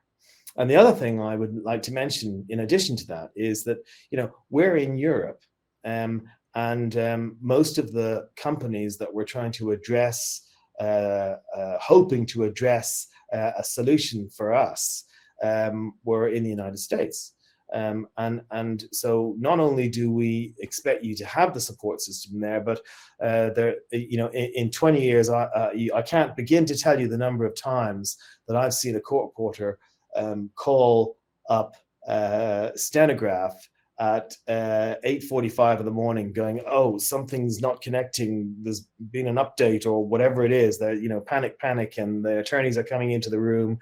And 0.59 0.69
the 0.69 0.77
other 0.77 0.93
thing 0.93 1.23
I 1.23 1.37
would 1.37 1.63
like 1.63 1.83
to 1.83 1.93
mention, 1.93 2.45
in 2.49 2.61
addition 2.61 2.97
to 2.97 3.07
that, 3.07 3.31
is 3.37 3.65
that 3.65 3.79
you 4.11 4.19
know 4.19 4.31
we're 4.51 4.77
in 4.77 4.99
Europe, 4.99 5.41
um, 5.85 6.23
and 6.55 6.97
um, 6.99 7.37
most 7.41 7.79
of 7.79 7.93
the 7.93 8.29
companies 8.37 8.99
that 8.99 9.13
we're 9.13 9.25
trying 9.25 9.53
to 9.53 9.71
address, 9.71 10.49
uh, 10.81 11.37
uh, 11.57 11.79
hoping 11.81 12.27
to 12.27 12.43
address 12.43 13.07
uh, 13.33 13.53
a 13.57 13.63
solution 13.63 14.29
for 14.29 14.53
us, 14.53 15.05
um, 15.45 15.95
were 16.05 16.29
in 16.29 16.43
the 16.43 16.51
United 16.51 16.79
States. 16.79 17.35
Um, 17.73 18.09
and 18.17 18.41
and 18.51 18.85
so 18.93 19.37
not 19.39 19.61
only 19.61 19.89
do 19.89 20.11
we 20.11 20.55
expect 20.59 21.05
you 21.05 21.15
to 21.17 21.27
have 21.27 21.55
the 21.55 21.61
support 21.61 22.01
system 22.01 22.41
there, 22.41 22.61
but 22.61 22.81
uh, 23.23 23.51
there 23.51 23.77
you 23.93 24.17
know 24.17 24.29
in, 24.29 24.51
in 24.55 24.71
20 24.71 25.01
years 25.01 25.29
I 25.29 25.45
uh, 25.45 25.71
I 25.95 26.03
can't 26.03 26.35
begin 26.35 26.65
to 26.65 26.77
tell 26.77 26.99
you 26.99 27.07
the 27.07 27.19
number 27.19 27.45
of 27.45 27.55
times 27.55 28.17
that 28.49 28.57
I've 28.57 28.75
seen 28.75 28.97
a 28.97 29.01
court 29.01 29.27
reporter 29.27 29.79
um, 30.19 30.51
call 30.55 31.17
up 31.49 31.77
uh, 32.07 32.71
Stenograph 32.75 33.69
at 34.01 34.37
uh, 34.47 34.95
8.45 35.05 35.81
in 35.81 35.85
the 35.85 35.91
morning 35.91 36.33
going 36.33 36.61
oh 36.67 36.99
something's 36.99 37.61
not 37.61 37.81
connecting. 37.81 38.55
There's 38.63 38.87
been 39.11 39.27
an 39.27 39.37
update 39.37 39.87
or 39.87 40.07
whatever 40.07 40.45
it 40.45 40.53
is 40.53 40.79
that 40.79 41.01
you 41.01 41.09
know 41.09 41.21
panic 41.21 41.59
panic 41.59 41.99
and 41.99 42.25
the 42.25 42.39
attorneys 42.39 42.79
are 42.79 42.85
coming 42.85 43.13
into 43.13 43.31
the 43.31 43.41
room. 43.41 43.79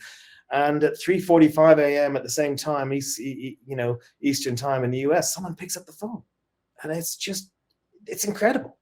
And 0.53 0.83
at 0.85 0.95
3.45 0.95 1.79
a.m 1.79 2.17
at 2.17 2.23
the 2.23 2.31
same 2.31 2.57
time 2.57 2.93
east, 2.93 3.19
you 3.19 3.57
know 3.77 3.99
eastern 4.23 4.57
time 4.57 4.85
in 4.85 4.91
the 4.91 5.01
us 5.01 5.35
someone 5.35 5.55
picks 5.55 5.77
up 5.77 5.87
the 5.87 5.93
phone. 5.93 6.23
And 6.83 6.93
it's 6.93 7.17
just 7.17 7.51
it's 8.07 8.25
incredible. 8.25 8.79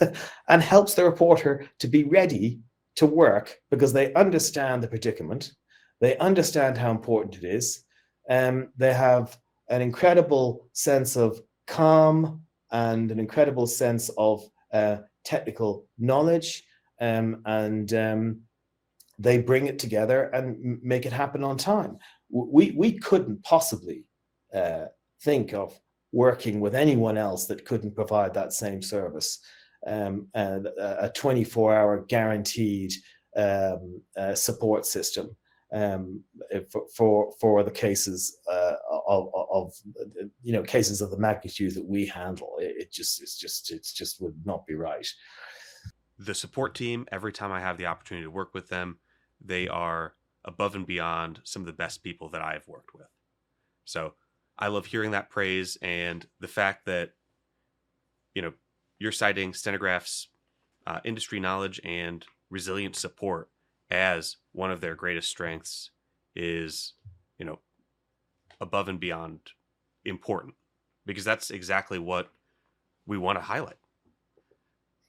And 0.48 0.62
helps 0.62 0.94
the 0.94 1.04
reporter 1.04 1.66
to 1.80 1.88
be 1.88 2.04
ready 2.04 2.60
to 2.94 3.06
work 3.06 3.58
because 3.70 3.92
they 3.92 4.14
understand 4.14 4.82
the 4.82 4.88
predicament 4.88 5.52
they 6.00 6.16
understand 6.18 6.76
how 6.76 6.90
important 6.90 7.36
it 7.36 7.44
is 7.44 7.84
um, 8.30 8.68
they 8.76 8.92
have 8.92 9.38
an 9.68 9.80
incredible 9.80 10.68
sense 10.72 11.16
of 11.16 11.40
calm 11.66 12.42
and 12.70 13.10
an 13.10 13.18
incredible 13.18 13.66
sense 13.66 14.10
of 14.16 14.42
uh, 14.72 14.98
technical 15.24 15.86
knowledge 15.98 16.64
um, 17.00 17.42
and 17.46 17.92
um, 17.94 18.40
they 19.18 19.38
bring 19.38 19.66
it 19.66 19.78
together 19.78 20.24
and 20.24 20.80
make 20.82 21.06
it 21.06 21.12
happen 21.12 21.42
on 21.44 21.56
time. 21.56 21.98
We 22.30 22.72
we 22.76 22.92
couldn't 22.92 23.42
possibly 23.44 24.04
uh, 24.54 24.86
think 25.22 25.52
of 25.52 25.78
working 26.12 26.60
with 26.60 26.74
anyone 26.74 27.18
else 27.18 27.46
that 27.46 27.64
couldn't 27.64 27.94
provide 27.94 28.34
that 28.34 28.52
same 28.52 28.82
service. 28.82 29.38
Um, 29.86 30.28
a 30.34 31.12
24 31.14 31.76
hour 31.76 32.04
guaranteed 32.08 32.92
um, 33.36 34.02
uh, 34.16 34.34
support 34.34 34.84
system 34.84 35.36
um, 35.76 36.22
for, 36.70 36.86
for, 36.94 37.32
for 37.38 37.62
the 37.62 37.70
cases 37.70 38.38
uh, 38.50 38.76
of, 39.06 39.28
of 39.34 39.74
you 40.42 40.52
know 40.52 40.62
cases 40.62 41.02
of 41.02 41.10
the 41.10 41.18
magnitude 41.18 41.74
that 41.74 41.84
we 41.84 42.06
handle. 42.06 42.56
It, 42.58 42.74
it 42.78 42.92
just 42.92 43.22
it's 43.22 43.36
just 43.36 43.70
it's 43.70 43.92
just 43.92 44.20
would 44.22 44.34
not 44.44 44.66
be 44.66 44.74
right. 44.74 45.06
The 46.18 46.34
support 46.34 46.74
team, 46.74 47.06
every 47.12 47.32
time 47.32 47.52
I 47.52 47.60
have 47.60 47.76
the 47.76 47.86
opportunity 47.86 48.24
to 48.24 48.30
work 48.30 48.54
with 48.54 48.68
them, 48.68 48.98
they 49.44 49.68
are 49.68 50.14
above 50.46 50.74
and 50.74 50.86
beyond 50.86 51.40
some 51.44 51.60
of 51.60 51.66
the 51.66 51.72
best 51.72 52.02
people 52.02 52.30
that 52.30 52.40
I 52.40 52.54
have 52.54 52.66
worked 52.66 52.94
with. 52.94 53.08
So 53.84 54.14
I 54.58 54.68
love 54.68 54.86
hearing 54.86 55.10
that 55.10 55.28
praise 55.28 55.76
and 55.82 56.26
the 56.40 56.48
fact 56.48 56.86
that 56.86 57.10
you 58.34 58.40
know 58.40 58.54
you're 58.98 59.12
citing 59.12 59.52
Stenograph's 59.52 60.28
uh, 60.86 61.00
industry 61.04 61.38
knowledge 61.38 61.80
and 61.84 62.24
resilient 62.48 62.96
support 62.96 63.50
as 63.90 64.36
one 64.56 64.70
of 64.70 64.80
their 64.80 64.94
greatest 64.94 65.28
strengths 65.28 65.90
is, 66.34 66.94
you 67.38 67.44
know, 67.44 67.60
above 68.58 68.88
and 68.88 68.98
beyond 68.98 69.40
important 70.02 70.54
because 71.04 71.24
that's 71.24 71.50
exactly 71.50 71.98
what 71.98 72.30
we 73.06 73.18
want 73.18 73.36
to 73.38 73.42
highlight. 73.42 73.76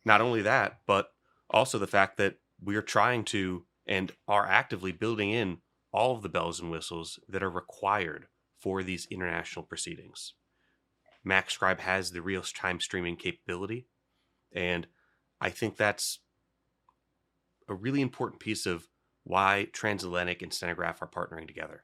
Not 0.03 0.19
only 0.19 0.41
that, 0.41 0.81
but 0.85 1.11
also 1.49 1.79
the 1.79 1.87
fact 1.87 2.17
that 2.17 2.35
we 2.61 2.75
are 2.75 2.81
trying 2.81 3.23
to 3.25 3.63
and 3.87 4.11
are 4.27 4.45
actively 4.45 4.91
building 4.91 5.31
in 5.31 5.59
all 5.93 6.13
of 6.13 6.23
the 6.23 6.29
bells 6.29 6.59
and 6.59 6.69
whistles 6.69 7.17
that 7.29 7.41
are 7.41 7.49
required 7.49 8.27
for 8.59 8.83
these 8.83 9.07
international 9.09 9.63
proceedings. 9.63 10.33
MaxScribe 11.25 11.79
has 11.79 12.11
the 12.11 12.21
real 12.21 12.41
time 12.41 12.81
streaming 12.81 13.15
capability, 13.15 13.87
and 14.53 14.87
I 15.39 15.51
think 15.51 15.77
that's 15.77 16.19
a 17.69 17.73
really 17.73 18.01
important 18.01 18.41
piece 18.41 18.65
of 18.65 18.89
why 19.27 19.67
Transatlantic 19.73 20.41
and 20.41 20.53
Stenograph 20.53 21.01
are 21.01 21.07
partnering 21.07 21.47
together. 21.47 21.83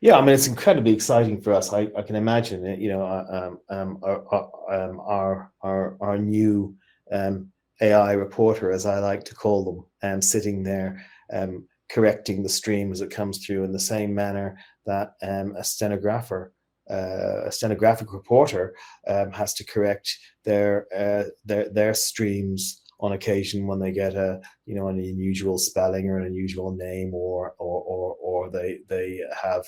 Yeah, 0.00 0.18
I 0.18 0.20
mean 0.20 0.34
it's 0.34 0.48
incredibly 0.48 0.92
exciting 0.92 1.40
for 1.40 1.52
us. 1.52 1.72
I, 1.72 1.88
I 1.96 2.02
can 2.02 2.16
imagine 2.16 2.66
it. 2.66 2.78
You 2.78 2.90
know, 2.90 3.02
uh, 3.02 3.56
um, 3.70 3.76
um, 3.76 3.98
our, 4.02 4.50
um, 4.70 5.00
our 5.00 5.52
our 5.62 5.96
our 6.00 6.18
new 6.18 6.74
um, 7.10 7.50
AI 7.80 8.12
reporter, 8.12 8.70
as 8.70 8.84
I 8.84 8.98
like 8.98 9.24
to 9.24 9.34
call 9.34 9.64
them, 9.64 10.10
um, 10.10 10.22
sitting 10.22 10.62
there 10.62 11.04
um, 11.32 11.66
correcting 11.90 12.42
the 12.42 12.48
stream 12.48 12.92
as 12.92 13.00
it 13.00 13.10
comes 13.10 13.44
through 13.44 13.64
in 13.64 13.72
the 13.72 13.80
same 13.80 14.14
manner 14.14 14.58
that 14.84 15.12
a 15.22 15.64
stenographer, 15.64 16.52
uh, 16.90 17.44
a 17.46 17.52
stenographic 17.52 18.12
reporter, 18.12 18.74
has 19.06 19.54
to 19.54 19.64
correct 19.64 20.18
their 20.44 20.86
uh, 20.94 21.24
their 21.44 21.70
their 21.70 21.94
streams 21.94 22.81
on 23.02 23.12
occasion 23.12 23.66
when 23.66 23.80
they 23.80 23.92
get 23.92 24.14
a 24.14 24.40
you 24.64 24.74
know 24.74 24.88
an 24.88 24.98
unusual 24.98 25.58
spelling 25.58 26.08
or 26.08 26.18
an 26.18 26.26
unusual 26.26 26.72
name 26.72 27.12
or 27.12 27.54
or 27.58 27.82
or, 27.82 28.16
or 28.20 28.50
they 28.50 28.78
they 28.88 29.20
have 29.42 29.64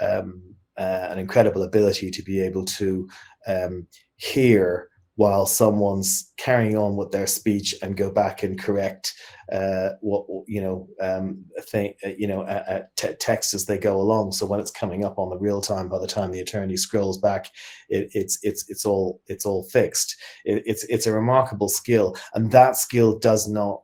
um, 0.00 0.42
uh, 0.78 1.08
an 1.10 1.18
incredible 1.18 1.62
ability 1.64 2.10
to 2.10 2.22
be 2.22 2.40
able 2.40 2.64
to 2.64 3.08
um, 3.46 3.86
hear 4.16 4.88
while 5.18 5.46
someone's 5.46 6.32
carrying 6.36 6.78
on 6.78 6.94
with 6.94 7.10
their 7.10 7.26
speech 7.26 7.74
and 7.82 7.96
go 7.96 8.08
back 8.08 8.44
and 8.44 8.56
correct 8.56 9.12
uh, 9.50 9.88
what 10.00 10.24
you 10.46 10.60
know 10.60 10.88
um, 11.00 11.44
thing 11.70 11.92
uh, 12.06 12.10
you 12.16 12.28
know 12.28 12.42
uh, 12.42 12.84
t- 12.94 13.14
text 13.18 13.52
as 13.52 13.66
they 13.66 13.78
go 13.78 14.00
along. 14.00 14.30
So 14.30 14.46
when 14.46 14.60
it's 14.60 14.70
coming 14.70 15.04
up 15.04 15.18
on 15.18 15.28
the 15.28 15.36
real 15.36 15.60
time, 15.60 15.88
by 15.88 15.98
the 15.98 16.06
time 16.06 16.30
the 16.30 16.38
attorney 16.38 16.76
scrolls 16.76 17.18
back, 17.18 17.50
it, 17.88 18.10
it's 18.12 18.38
it's 18.44 18.70
it's 18.70 18.86
all 18.86 19.20
it's 19.26 19.44
all 19.44 19.64
fixed. 19.64 20.14
It, 20.44 20.62
it's 20.64 20.84
it's 20.84 21.08
a 21.08 21.12
remarkable 21.12 21.68
skill, 21.68 22.16
and 22.34 22.52
that 22.52 22.76
skill 22.76 23.18
does 23.18 23.48
not 23.48 23.82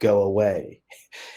go 0.00 0.22
away. 0.22 0.82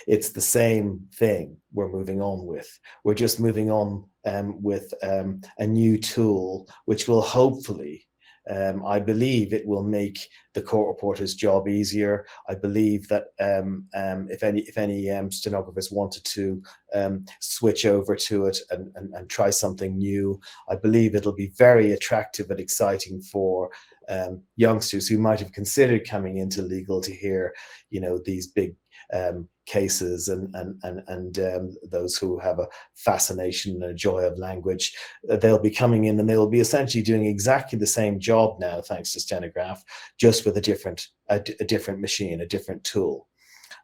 It's 0.08 0.30
the 0.30 0.42
same 0.42 1.08
thing 1.14 1.58
we're 1.72 1.92
moving 1.92 2.20
on 2.20 2.48
with. 2.48 2.68
We're 3.04 3.14
just 3.14 3.40
moving 3.40 3.70
on 3.70 4.06
um, 4.26 4.60
with 4.64 4.92
um, 5.04 5.42
a 5.60 5.68
new 5.68 6.00
tool, 6.00 6.68
which 6.86 7.08
will 7.08 7.22
hopefully 7.22 8.08
um, 8.50 8.86
I 8.86 9.00
believe 9.00 9.54
it 9.54 9.68
will 9.68 9.84
make 9.84 10.28
the 10.54 10.62
court 10.62 10.88
reporter's 10.88 11.36
job 11.36 11.68
easier. 11.68 12.26
I 12.48 12.56
believe 12.56 13.08
that 13.10 13.26
um, 13.40 13.86
um, 13.94 14.28
if 14.30 14.44
any 14.44 14.62
if 14.62 14.78
any 14.78 15.10
um, 15.10 15.32
stenographers 15.32 15.92
wanted 15.92 16.24
to 16.26 16.62
um, 16.94 17.26
switch 17.40 17.86
over 17.86 18.16
to 18.16 18.46
it 18.46 18.60
and, 18.72 18.92
and, 18.96 19.14
and, 19.14 19.30
try 19.30 19.50
something 19.50 19.98
new, 19.98 20.40
I 20.70 20.76
believe 20.76 21.16
it'll 21.16 21.34
be 21.34 21.52
very 21.58 21.92
attractive 21.92 22.50
and 22.50 22.60
exciting 22.60 23.22
for 23.22 23.70
um, 24.10 24.42
youngsters 24.56 25.08
who 25.08 25.18
might 25.18 25.40
have 25.40 25.52
considered 25.52 26.08
coming 26.08 26.38
into 26.38 26.62
legal 26.62 27.02
to 27.02 27.14
hear, 27.14 27.54
you 27.90 28.00
know, 28.00 28.18
these 28.26 28.48
big 28.48 28.76
um, 29.14 29.50
cases 29.68 30.30
and 30.30 30.54
and 30.56 30.80
and, 30.84 31.04
and 31.08 31.40
um, 31.40 31.76
those 31.92 32.18
who 32.18 32.40
have 32.40 32.58
a 32.58 32.68
fascination 32.96 33.74
and 33.74 33.92
a 33.92 33.94
joy 33.94 34.22
of 34.22 34.40
language 34.40 34.96
uh, 35.30 35.36
they'll 35.38 35.60
be 35.60 35.70
coming 35.70 36.06
in 36.06 36.20
and 36.20 36.28
they'll 36.28 36.50
be 36.50 36.62
essentially 36.62 37.04
doing 37.04 37.26
exactly 37.26 37.78
the 37.78 37.86
same 37.86 38.20
job 38.20 38.60
now 38.60 38.82
thanks 38.82 39.12
to 39.14 39.20
stenograph 39.20 39.84
just 40.18 40.46
with 40.46 40.58
a 40.58 40.62
different 40.62 41.10
a, 41.30 41.36
a 41.60 41.66
different 41.66 42.00
machine 42.00 42.42
a 42.42 42.46
different 42.48 42.84
tool. 42.84 43.28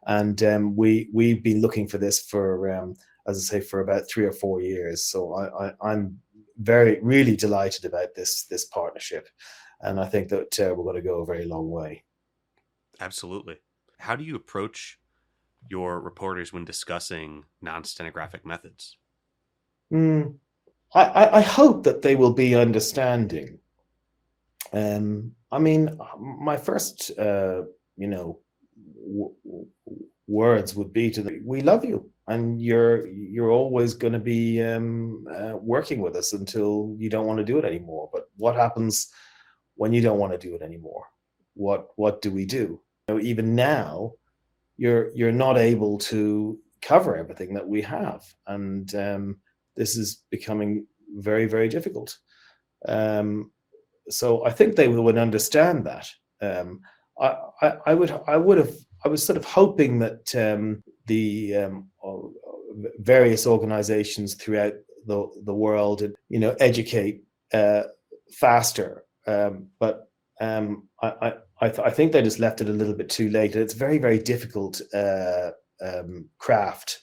And 0.06 0.42
um, 0.42 0.76
we 0.76 1.08
we've 1.12 1.42
been 1.42 1.60
looking 1.60 1.86
for 1.86 1.98
this 1.98 2.20
for 2.20 2.70
um, 2.74 2.94
as 3.26 3.36
i 3.38 3.58
say 3.58 3.60
for 3.60 3.80
about 3.80 4.08
three 4.08 4.24
or 4.24 4.32
four 4.32 4.60
years. 4.60 5.04
So 5.04 5.34
I, 5.34 5.66
I 5.66 5.72
i'm 5.82 6.18
very 6.58 6.98
really 7.02 7.36
delighted 7.36 7.84
about 7.84 8.14
this 8.14 8.44
this 8.44 8.64
partnership. 8.66 9.28
And 9.80 10.00
i 10.00 10.06
think 10.06 10.28
that 10.30 10.58
uh, 10.60 10.74
we're 10.74 10.84
going 10.84 10.96
to 10.96 11.02
go 11.02 11.20
a 11.20 11.26
very 11.26 11.44
long 11.44 11.70
way. 11.70 12.04
Absolutely. 13.00 13.56
How 13.98 14.16
do 14.16 14.24
you 14.24 14.36
approach 14.36 14.98
your 15.70 16.00
reporters 16.00 16.52
when 16.52 16.64
discussing 16.64 17.44
non-stenographic 17.62 18.44
methods? 18.44 18.96
Mm, 19.92 20.36
I, 20.94 21.38
I, 21.38 21.40
hope 21.40 21.84
that 21.84 22.02
they 22.02 22.16
will 22.16 22.32
be 22.32 22.54
understanding. 22.54 23.58
Um, 24.72 25.32
I 25.50 25.58
mean, 25.58 25.98
my 26.18 26.56
first, 26.56 27.10
uh, 27.18 27.62
you 27.96 28.08
know, 28.08 28.40
w- 29.06 29.34
words 30.26 30.74
would 30.74 30.92
be 30.92 31.10
to 31.10 31.22
them, 31.22 31.42
"We 31.44 31.60
love 31.60 31.84
you, 31.84 32.10
and 32.26 32.60
you're 32.60 33.06
you're 33.06 33.50
always 33.50 33.94
going 33.94 34.14
to 34.14 34.18
be 34.18 34.62
um, 34.62 35.26
uh, 35.30 35.56
working 35.56 36.00
with 36.00 36.16
us 36.16 36.32
until 36.32 36.94
you 36.98 37.10
don't 37.10 37.26
want 37.26 37.38
to 37.38 37.44
do 37.44 37.58
it 37.58 37.64
anymore." 37.64 38.08
But 38.12 38.28
what 38.36 38.56
happens 38.56 39.10
when 39.76 39.92
you 39.92 40.00
don't 40.00 40.18
want 40.18 40.32
to 40.32 40.38
do 40.38 40.54
it 40.54 40.62
anymore? 40.62 41.06
What 41.54 41.88
what 41.96 42.22
do 42.22 42.30
we 42.30 42.46
do? 42.46 42.80
You 43.08 43.14
know, 43.14 43.20
even 43.20 43.54
now, 43.54 44.14
you're 44.76 45.10
you're 45.14 45.32
not 45.32 45.56
able 45.56 45.98
to 45.98 46.58
cover 46.82 47.16
everything 47.16 47.54
that 47.54 47.66
we 47.66 47.82
have, 47.82 48.22
and 48.46 48.94
um, 48.94 49.36
this 49.76 49.96
is 49.96 50.22
becoming 50.30 50.86
very 51.16 51.46
very 51.46 51.68
difficult. 51.68 52.16
Um, 52.86 53.52
so 54.08 54.44
I 54.44 54.50
think 54.50 54.76
they 54.76 54.88
would 54.88 55.18
understand 55.18 55.86
that. 55.86 56.10
Um, 56.42 56.80
I, 57.18 57.36
I, 57.62 57.72
I, 57.86 57.94
would 57.94 58.20
I 58.26 58.36
would 58.36 58.58
have 58.58 58.74
I 59.04 59.08
was 59.08 59.24
sort 59.24 59.36
of 59.36 59.44
hoping 59.44 59.98
that 60.00 60.34
um, 60.34 60.82
the 61.06 61.56
um, 61.56 61.90
various 62.98 63.46
organizations 63.46 64.34
throughout 64.34 64.74
the 65.06 65.28
the 65.44 65.54
world 65.54 66.02
and 66.02 66.14
you 66.28 66.38
know 66.38 66.56
educate 66.60 67.22
uh, 67.52 67.84
faster, 68.32 69.04
um, 69.26 69.68
but 69.78 70.08
um, 70.40 70.88
I, 71.02 71.34
I, 71.60 71.68
th- 71.68 71.86
I, 71.86 71.90
think 71.90 72.12
they 72.12 72.22
just 72.22 72.40
left 72.40 72.60
it 72.60 72.68
a 72.68 72.72
little 72.72 72.94
bit 72.94 73.08
too 73.08 73.30
late. 73.30 73.54
It's 73.54 73.74
very, 73.74 73.98
very 73.98 74.18
difficult 74.18 74.80
uh, 74.92 75.50
um, 75.80 76.28
craft, 76.38 77.00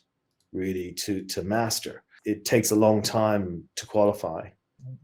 really, 0.52 0.94
to 0.94 1.24
to 1.26 1.44
master. 1.44 2.04
It 2.26 2.46
takes 2.46 2.72
a 2.72 2.76
long 2.76 3.02
time 3.02 3.64
to 3.78 3.86
qualify. 3.86 4.50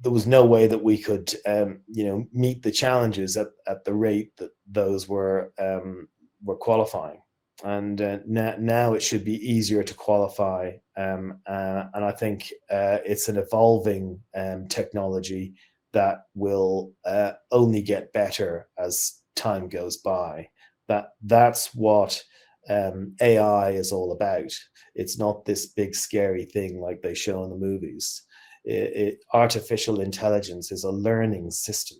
There 0.01 0.11
was 0.11 0.27
no 0.27 0.45
way 0.45 0.67
that 0.67 0.83
we 0.83 0.97
could, 0.97 1.33
um, 1.45 1.79
you 1.87 2.03
know, 2.05 2.27
meet 2.33 2.63
the 2.63 2.71
challenges 2.71 3.37
at, 3.37 3.47
at 3.67 3.85
the 3.85 3.93
rate 3.93 4.35
that 4.37 4.51
those 4.69 5.07
were 5.07 5.53
um, 5.59 6.07
were 6.43 6.57
qualifying. 6.57 7.21
And 7.63 7.99
uh, 8.01 8.19
now, 8.27 8.55
now 8.59 8.93
it 8.93 9.01
should 9.01 9.25
be 9.25 9.49
easier 9.49 9.83
to 9.83 9.93
qualify. 9.93 10.73
Um, 10.95 11.39
uh, 11.47 11.85
and 11.93 12.05
I 12.05 12.11
think 12.11 12.51
uh, 12.69 12.99
it's 13.03 13.29
an 13.29 13.37
evolving 13.37 14.19
um, 14.35 14.67
technology 14.67 15.55
that 15.93 16.25
will 16.35 16.91
uh, 17.05 17.33
only 17.51 17.81
get 17.81 18.13
better 18.13 18.67
as 18.77 19.21
time 19.37 19.69
goes 19.69 19.97
by. 19.97 20.49
That 20.87 21.09
that's 21.23 21.73
what 21.73 22.21
um, 22.69 23.15
AI 23.21 23.71
is 23.71 23.91
all 23.91 24.11
about. 24.11 24.51
It's 24.95 25.17
not 25.17 25.45
this 25.45 25.67
big 25.67 25.95
scary 25.95 26.45
thing 26.45 26.81
like 26.81 27.01
they 27.01 27.13
show 27.13 27.43
in 27.43 27.49
the 27.49 27.55
movies. 27.55 28.23
It, 28.65 28.73
it, 28.73 29.19
artificial 29.33 30.01
intelligence 30.01 30.71
is 30.71 30.83
a 30.83 30.91
learning 30.91 31.51
system, 31.51 31.99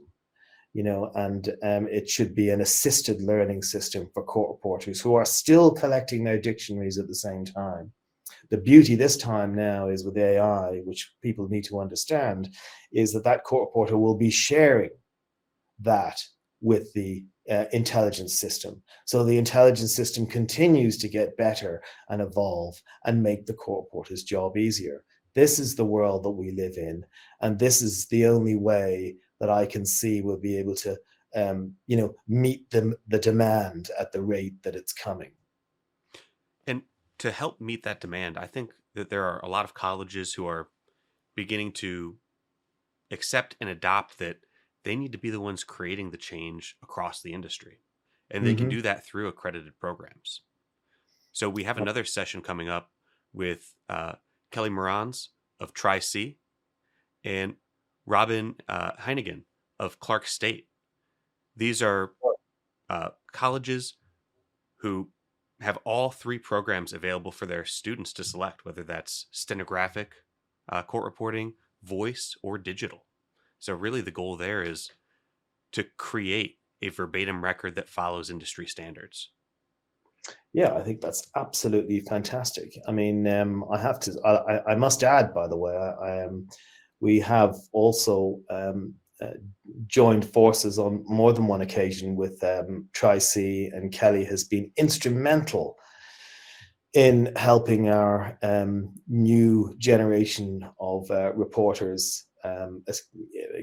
you 0.74 0.84
know, 0.84 1.12
and 1.16 1.50
um, 1.64 1.88
it 1.88 2.10
should 2.10 2.36
be 2.36 2.50
an 2.50 2.62
assisted 2.62 3.22
learning 3.22 3.62
system 3.62 4.10
for 4.14 4.24
court 4.24 4.50
reporters 4.50 5.00
who 5.00 5.16
are 5.16 5.26
still 5.26 5.72
collecting 5.72 6.24
their 6.24 6.40
dictionaries 6.40 6.98
at 6.98 7.08
the 7.08 7.16
same 7.16 7.46
time 7.46 7.94
the 8.50 8.58
beauty 8.58 8.96
this 8.96 9.18
time 9.18 9.56
now 9.56 9.90
is 9.90 10.06
with 10.06 10.18
AI, 10.18 10.82
which 10.86 11.12
people 11.22 11.48
need 11.48 11.66
to 11.66 11.80
understand, 11.80 12.50
is 12.92 13.14
that 13.14 13.24
that 13.24 13.44
court 13.44 13.68
reporter 13.68 13.98
will 13.98 14.16
be 14.16 14.30
sharing 14.30 14.92
that 15.80 16.20
with 16.62 16.94
the 16.94 17.26
uh, 17.50 17.66
intelligence 17.72 18.40
system. 18.40 18.82
So 19.06 19.24
the 19.24 19.38
intelligence 19.38 19.96
system 19.96 20.26
continues 20.26 20.98
to 20.98 21.10
get 21.10 21.38
better 21.38 21.82
and 22.10 22.22
evolve 22.22 22.82
and 23.06 23.24
make 23.24 23.46
the 23.46 23.54
court 23.54 23.86
reporter's 23.86 24.24
job 24.24 24.58
easier. 24.58 25.04
This 25.36 25.60
is 25.60 25.76
the 25.76 25.86
world 25.86 26.24
that 26.24 26.32
we 26.32 26.52
live 26.52 26.78
in, 26.78 27.06
and 27.42 27.60
this 27.60 27.82
is 27.82 28.08
the 28.08 28.26
only 28.28 28.56
way 28.56 29.16
that 29.40 29.50
I 29.50 29.66
can 29.66 29.86
see 29.86 30.22
we'll 30.22 30.38
be 30.38 30.58
able 30.58 30.76
to, 30.76 30.98
um, 31.36 31.74
you 31.86 31.98
know, 31.98 32.16
meet 32.28 32.70
the 32.72 32.98
the 33.08 33.20
demand 33.20 33.92
at 34.00 34.12
the 34.12 34.22
rate 34.22 34.64
that 34.64 34.76
it's 34.76 34.94
coming 34.94 35.32
And 36.66 36.84
to 37.20 37.32
help 37.32 37.62
meet 37.62 37.84
that 37.84 38.02
demand, 38.02 38.38
I 38.38 38.48
think 38.48 38.72
that 38.96 39.10
there 39.10 39.26
are 39.26 39.40
a 39.44 39.50
lot 39.50 39.66
of 39.66 39.74
colleges 39.74 40.34
who 40.34 40.48
are 40.48 40.70
beginning 41.36 41.72
to 41.74 42.18
accept 43.12 43.56
and 43.62 43.70
adopt 43.70 44.18
that 44.20 44.38
they 44.88 44.96
need 44.96 45.12
to 45.12 45.18
be 45.18 45.30
the 45.30 45.42
ones 45.42 45.66
creating 45.66 46.12
the 46.12 46.18
change 46.18 46.78
across 46.82 47.22
the 47.22 47.34
industry. 47.34 47.82
And 48.32 48.46
they 48.46 48.52
mm-hmm. 48.52 48.60
can 48.60 48.70
do 48.70 48.82
that 48.84 49.06
through 49.06 49.28
accredited 49.28 49.78
programs. 49.80 50.44
So 51.34 51.50
we 51.50 51.66
have 51.66 51.78
another 51.78 52.06
session 52.06 52.42
coming 52.42 52.70
up 52.70 52.90
with 53.34 53.74
uh, 53.90 54.14
Kelly 54.50 54.70
Moranz 54.70 55.28
of 55.60 55.74
Tri 55.74 56.00
C 56.00 56.38
and 57.26 57.56
Robin 58.06 58.56
uh, 58.70 58.92
of 59.78 60.00
Clark 60.00 60.26
State. 60.26 60.68
These 61.58 61.82
are 61.82 62.14
uh, 62.90 63.10
colleges 63.34 63.98
who 64.78 65.10
have 65.60 65.80
all 65.84 66.12
three 66.12 66.40
programs 66.40 66.94
available 66.94 67.34
for 67.34 67.46
their 67.46 67.66
students 67.66 68.14
to 68.14 68.24
select, 68.24 68.64
whether 68.64 68.84
that's 68.84 69.26
stenographic, 69.32 70.14
uh, 70.70 70.84
court 70.84 71.04
reporting, 71.04 71.56
voice, 71.84 72.36
or 72.42 72.58
digital. 72.58 73.07
So, 73.60 73.74
really, 73.74 74.02
the 74.02 74.12
goal 74.12 74.38
there 74.38 74.62
is 74.62 74.92
to 75.74 75.86
create 75.98 76.58
a 76.82 76.90
verbatim 76.90 77.44
record 77.44 77.76
that 77.76 77.90
follows 77.90 78.30
industry 78.30 78.68
standards. 78.68 79.32
Yeah, 80.54 80.74
I 80.74 80.82
think 80.84 81.02
that's 81.02 81.30
absolutely 81.36 82.02
fantastic. 82.02 82.78
I 82.88 82.92
mean, 82.92 83.28
um, 83.28 83.66
I 83.72 83.80
have 83.80 84.00
to, 84.02 84.20
I, 84.26 84.72
I, 84.72 84.76
must 84.76 85.04
add, 85.04 85.34
by 85.34 85.48
the 85.48 85.58
way, 85.58 85.76
I, 85.76 86.24
um, 86.26 86.48
we 87.00 87.20
have 87.20 87.56
also 87.72 88.40
um, 88.50 88.94
uh, 89.22 89.34
joined 89.88 90.26
forces 90.32 90.80
on 90.80 91.04
more 91.08 91.34
than 91.34 91.48
one 91.48 91.62
occasion 91.62 92.16
with 92.16 92.44
um, 92.44 92.88
Tri-C 92.94 93.72
and 93.74 93.92
Kelly 93.92 94.26
has 94.26 94.44
been 94.44 94.72
instrumental 94.78 95.78
in 96.94 97.32
helping 97.36 97.90
our 97.90 98.38
um, 98.42 98.94
new 99.08 99.74
generation 99.78 100.68
of 100.80 101.10
uh, 101.12 101.34
reporters 101.34 102.27
um, 102.44 102.84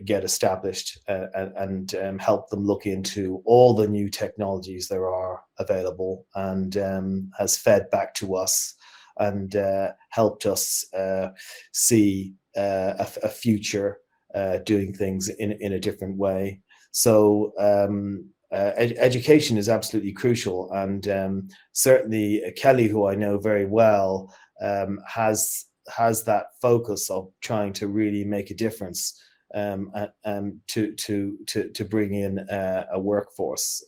get 0.05 0.25
established 0.25 0.99
uh, 1.09 1.27
and, 1.57 1.95
um, 1.97 2.19
help 2.19 2.51
them 2.51 2.65
look 2.65 2.87
into 2.87 3.43
all 3.45 3.75
the 3.75 3.89
new 3.89 4.09
technologies 4.09 4.89
there 4.89 5.09
are 5.09 5.43
available 5.59 6.27
and 6.35 6.77
um, 6.77 7.31
has 7.39 7.57
fed 7.57 7.89
back 7.91 8.15
to 8.15 8.35
us 8.35 8.75
and 9.19 9.57
uh, 9.57 9.93
helped 10.11 10.47
us 10.47 10.85
uh, 10.95 11.29
see 11.73 12.35
uh, 12.57 12.95
a, 12.99 13.09
a 13.25 13.29
future 13.29 13.99
uh, 14.35 14.59
doing 14.59 14.93
things 14.93 15.29
in 15.29 15.53
in 15.53 15.75
a 15.75 15.81
different 15.81 16.17
way. 16.17 16.61
So 16.91 17.53
um, 17.59 18.29
uh, 18.53 18.73
ed- 18.77 18.97
education 18.99 19.57
is 19.57 19.69
absolutely 19.69 20.13
crucial, 20.13 20.71
and 20.73 21.07
um, 21.09 21.49
certainly 21.73 22.43
Kelly, 22.57 22.89
who 22.89 23.07
I 23.07 23.15
know 23.15 23.39
very 23.39 23.67
well, 23.67 24.35
um, 24.61 24.99
has 25.07 25.67
has 25.89 26.25
that 26.25 26.47
focus 26.61 27.11
of 27.11 27.31
trying 27.41 27.73
to 27.75 27.89
really 27.89 28.25
make 28.25 28.51
a 28.51 28.55
difference 28.55 29.21
um, 29.55 29.93
um, 30.25 30.61
to 30.69 30.95
to 30.95 31.39
to 31.47 31.71
to 31.71 31.85
bring 31.85 32.15
in 32.15 32.39
a, 32.51 32.87
a 32.93 33.01
workforce. 33.01 33.85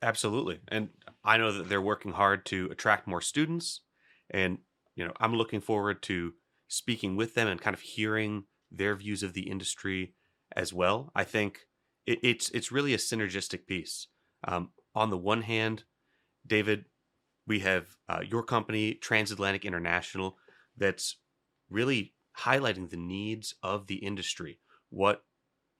Absolutely, 0.00 0.60
and 0.68 0.88
I 1.24 1.36
know 1.36 1.52
that 1.52 1.68
they're 1.68 1.82
working 1.82 2.12
hard 2.12 2.46
to 2.46 2.68
attract 2.70 3.06
more 3.06 3.20
students, 3.20 3.80
and 4.30 4.58
you 4.96 5.04
know 5.04 5.12
I'm 5.20 5.34
looking 5.34 5.60
forward 5.60 6.02
to 6.04 6.34
speaking 6.68 7.16
with 7.16 7.34
them 7.34 7.48
and 7.48 7.60
kind 7.60 7.74
of 7.74 7.80
hearing 7.80 8.44
their 8.70 8.96
views 8.96 9.22
of 9.22 9.34
the 9.34 9.48
industry 9.50 10.14
as 10.56 10.72
well. 10.72 11.10
I 11.14 11.24
think 11.24 11.60
it, 12.06 12.18
it's 12.22 12.50
it's 12.50 12.72
really 12.72 12.94
a 12.94 12.98
synergistic 12.98 13.66
piece. 13.66 14.08
Um, 14.46 14.70
on 14.94 15.10
the 15.10 15.18
one 15.18 15.42
hand, 15.42 15.84
David, 16.46 16.86
we 17.46 17.60
have 17.60 17.96
uh, 18.08 18.20
your 18.26 18.42
company, 18.42 18.94
Transatlantic 18.94 19.64
International, 19.64 20.36
that's 20.76 21.16
really 21.72 22.14
highlighting 22.38 22.90
the 22.90 22.96
needs 22.96 23.54
of 23.62 23.86
the 23.86 23.96
industry, 23.96 24.58
what 24.90 25.24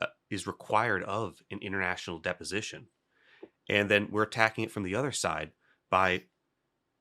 uh, 0.00 0.06
is 0.30 0.46
required 0.46 1.02
of 1.04 1.42
an 1.50 1.58
international 1.62 2.18
deposition. 2.18 2.86
And 3.68 3.90
then 3.90 4.08
we're 4.10 4.24
attacking 4.24 4.64
it 4.64 4.70
from 4.70 4.82
the 4.82 4.94
other 4.94 5.12
side 5.12 5.52
by 5.90 6.24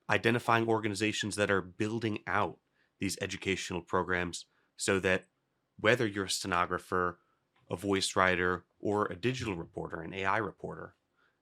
identifying 0.09 0.67
organizations 0.67 1.35
that 1.37 1.49
are 1.49 1.61
building 1.61 2.19
out 2.27 2.57
these 2.99 3.17
educational 3.21 3.81
programs 3.81 4.45
so 4.77 4.99
that 4.99 5.25
whether 5.79 6.05
you're 6.05 6.25
a 6.25 6.29
stenographer, 6.29 7.19
a 7.69 7.75
voice 7.75 8.15
writer, 8.15 8.65
or 8.79 9.05
a 9.05 9.15
digital 9.15 9.55
reporter, 9.55 10.01
an 10.01 10.13
AI 10.13 10.37
reporter, 10.37 10.95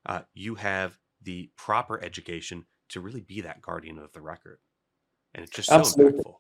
uh, 0.06 0.22
you 0.34 0.56
have 0.56 0.98
the 1.22 1.50
proper 1.58 2.02
education 2.04 2.66
to 2.90 3.02
really 3.02 3.22
be 3.22 3.42
that 3.42 3.62
guardian 3.62 3.98
of 3.98 4.14
the 4.14 4.22
record. 4.22 4.60
And 5.34 5.44
it's 5.44 5.56
just 5.56 5.72
Absolutely. 5.72 6.22
so 6.24 6.30
impactful. 6.30 6.36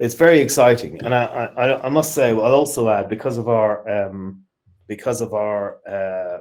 It's 0.00 0.14
very 0.14 0.40
exciting, 0.40 0.98
and 1.04 1.14
I, 1.14 1.24
I, 1.58 1.86
I 1.86 1.88
must 1.90 2.14
say, 2.14 2.30
I'll 2.30 2.40
also 2.40 2.88
add 2.88 3.10
because 3.10 3.36
of 3.36 3.48
our 3.48 3.86
um, 3.86 4.44
because 4.88 5.20
of 5.20 5.34
our 5.34 5.78
uh, 5.86 6.38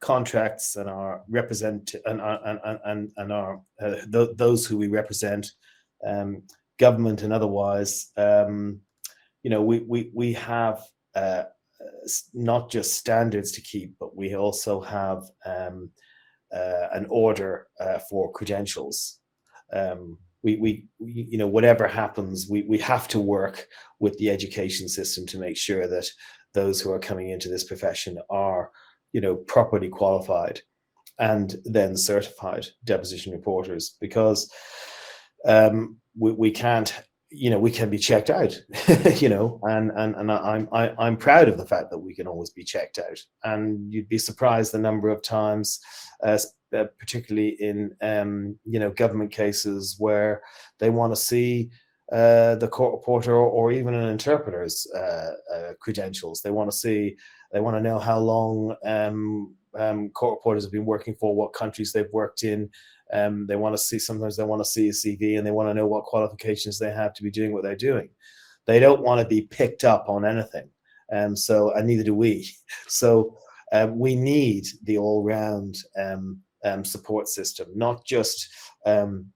contracts 0.00 0.76
and 0.76 0.86
our 0.88 1.22
represent 1.26 1.94
and 2.04 2.20
and 2.20 2.78
and, 2.84 3.10
and 3.16 3.32
our 3.32 3.62
uh, 3.80 3.94
th- 4.12 4.36
those 4.36 4.66
who 4.66 4.76
we 4.76 4.88
represent, 4.88 5.52
um, 6.06 6.42
government 6.78 7.22
and 7.22 7.32
otherwise, 7.32 8.12
um, 8.18 8.78
you 9.42 9.48
know, 9.48 9.62
we 9.62 9.78
we 9.80 10.10
we 10.12 10.34
have 10.34 10.82
uh, 11.14 11.44
not 12.34 12.70
just 12.70 12.92
standards 12.92 13.52
to 13.52 13.62
keep, 13.62 13.94
but 13.98 14.14
we 14.14 14.36
also 14.36 14.82
have 14.82 15.22
um, 15.46 15.90
uh, 16.54 16.88
an 16.92 17.06
order 17.08 17.68
uh, 17.80 18.00
for 18.10 18.30
credentials. 18.32 19.20
Um, 19.72 20.18
we, 20.46 20.54
we, 20.58 20.84
we, 21.00 21.26
you 21.28 21.38
know, 21.38 21.48
whatever 21.48 21.88
happens, 21.88 22.46
we, 22.48 22.62
we 22.62 22.78
have 22.78 23.08
to 23.08 23.18
work 23.18 23.66
with 23.98 24.16
the 24.18 24.30
education 24.30 24.88
system 24.88 25.26
to 25.26 25.40
make 25.40 25.56
sure 25.56 25.88
that 25.88 26.08
those 26.54 26.80
who 26.80 26.92
are 26.92 27.00
coming 27.00 27.30
into 27.30 27.48
this 27.48 27.64
profession 27.64 28.16
are, 28.30 28.70
you 29.12 29.20
know, 29.20 29.34
properly 29.34 29.88
qualified 29.88 30.60
and 31.18 31.56
then 31.64 31.96
certified 31.96 32.64
deposition 32.84 33.32
reporters 33.32 33.96
because 34.00 34.48
um, 35.46 35.96
we, 36.16 36.30
we 36.30 36.50
can't 36.52 36.94
you 37.30 37.50
know 37.50 37.58
we 37.58 37.72
can 37.72 37.90
be 37.90 37.98
checked 37.98 38.30
out 38.30 38.56
you 39.16 39.28
know 39.28 39.58
and 39.64 39.90
and 39.96 40.14
and 40.14 40.30
i'm 40.30 40.68
I, 40.72 40.90
am 40.90 40.94
i 41.00 41.08
am 41.08 41.16
proud 41.16 41.48
of 41.48 41.58
the 41.58 41.66
fact 41.66 41.90
that 41.90 41.98
we 41.98 42.14
can 42.14 42.28
always 42.28 42.50
be 42.50 42.62
checked 42.62 43.00
out. 43.00 43.18
And 43.42 43.92
you'd 43.92 44.08
be 44.08 44.18
surprised 44.18 44.70
the 44.70 44.78
number 44.78 45.08
of 45.08 45.22
times 45.22 45.80
uh, 46.22 46.38
uh, 46.74 46.84
particularly 46.98 47.56
in 47.60 47.94
um, 48.00 48.56
you 48.64 48.78
know 48.78 48.90
government 48.90 49.30
cases 49.30 49.96
where 49.98 50.42
they 50.78 50.90
want 50.90 51.12
to 51.12 51.20
see 51.20 51.70
uh, 52.12 52.54
the 52.56 52.68
court 52.68 52.92
reporter 52.92 53.34
or, 53.34 53.72
even 53.72 53.92
an 53.94 54.08
interpreter's 54.08 54.86
uh, 54.94 55.32
uh, 55.54 55.72
credentials 55.80 56.40
they 56.40 56.52
want 56.52 56.70
to 56.70 56.76
see 56.76 57.16
they 57.52 57.60
want 57.60 57.76
to 57.76 57.80
know 57.80 57.98
how 57.98 58.18
long 58.18 58.74
um, 58.84 59.54
um, 59.76 60.08
court 60.10 60.38
reporters 60.38 60.64
have 60.64 60.72
been 60.72 60.86
working 60.86 61.16
for 61.18 61.34
what 61.34 61.52
countries 61.52 61.92
they've 61.92 62.12
worked 62.12 62.44
in 62.44 62.70
um, 63.12 63.46
they 63.46 63.56
want 63.56 63.74
to 63.74 63.82
see 63.82 63.98
sometimes 63.98 64.36
they 64.36 64.44
want 64.44 64.60
to 64.60 64.68
see 64.68 64.88
a 64.88 64.92
CV 64.92 65.38
and 65.38 65.46
they 65.46 65.52
want 65.52 65.68
to 65.68 65.74
know 65.74 65.86
what 65.86 66.04
qualifications 66.04 66.78
they 66.78 66.90
have 66.90 67.14
to 67.14 67.22
be 67.22 67.30
doing 67.30 67.52
what 67.52 67.62
they're 67.62 67.76
doing. 67.76 68.08
They 68.66 68.80
don't 68.80 69.02
want 69.02 69.20
to 69.20 69.26
be 69.26 69.42
picked 69.42 69.84
up 69.84 70.08
on 70.08 70.24
anything. 70.24 70.68
Um, 71.12 71.36
so 71.36 71.72
and 71.72 71.86
neither 71.86 72.02
do 72.02 72.14
we. 72.14 72.48
So 72.88 73.36
um, 73.72 73.98
we 73.98 74.14
need 74.14 74.66
the 74.84 74.98
all-round 74.98 75.76
um, 75.98 76.40
um, 76.66 76.84
support 76.84 77.28
system, 77.28 77.68
not 77.74 78.04
just 78.04 78.48
um, 78.84 79.26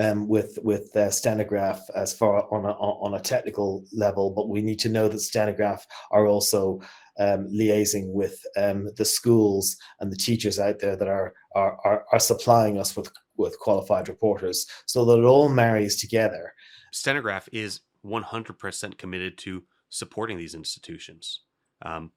um, 0.00 0.26
with 0.28 0.58
with 0.62 0.94
uh, 0.96 1.10
Stenograph 1.10 1.80
as 1.94 2.12
far 2.12 2.52
on 2.52 2.64
a, 2.64 2.72
on 2.72 3.14
a 3.14 3.20
technical 3.20 3.84
level, 3.92 4.30
but 4.30 4.48
we 4.48 4.60
need 4.60 4.78
to 4.80 4.88
know 4.88 5.08
that 5.08 5.20
Stenograph 5.20 5.86
are 6.10 6.26
also 6.26 6.80
um, 7.18 7.48
liaising 7.48 8.12
with 8.12 8.40
um, 8.56 8.88
the 8.96 9.04
schools 9.04 9.76
and 10.00 10.10
the 10.10 10.16
teachers 10.16 10.58
out 10.58 10.80
there 10.80 10.96
that 10.96 11.08
are, 11.08 11.32
are, 11.54 11.78
are, 11.84 12.04
are 12.12 12.18
supplying 12.18 12.78
us 12.78 12.96
with, 12.96 13.10
with 13.36 13.58
qualified 13.60 14.08
reporters 14.08 14.66
so 14.86 15.04
that 15.04 15.18
it 15.18 15.24
all 15.24 15.48
marries 15.48 15.96
together. 15.96 16.52
Stenograph 16.92 17.48
is 17.52 17.80
100% 18.04 18.98
committed 18.98 19.38
to 19.38 19.62
supporting 19.90 20.36
these 20.36 20.54
institutions. 20.54 21.42
Um, 21.82 22.10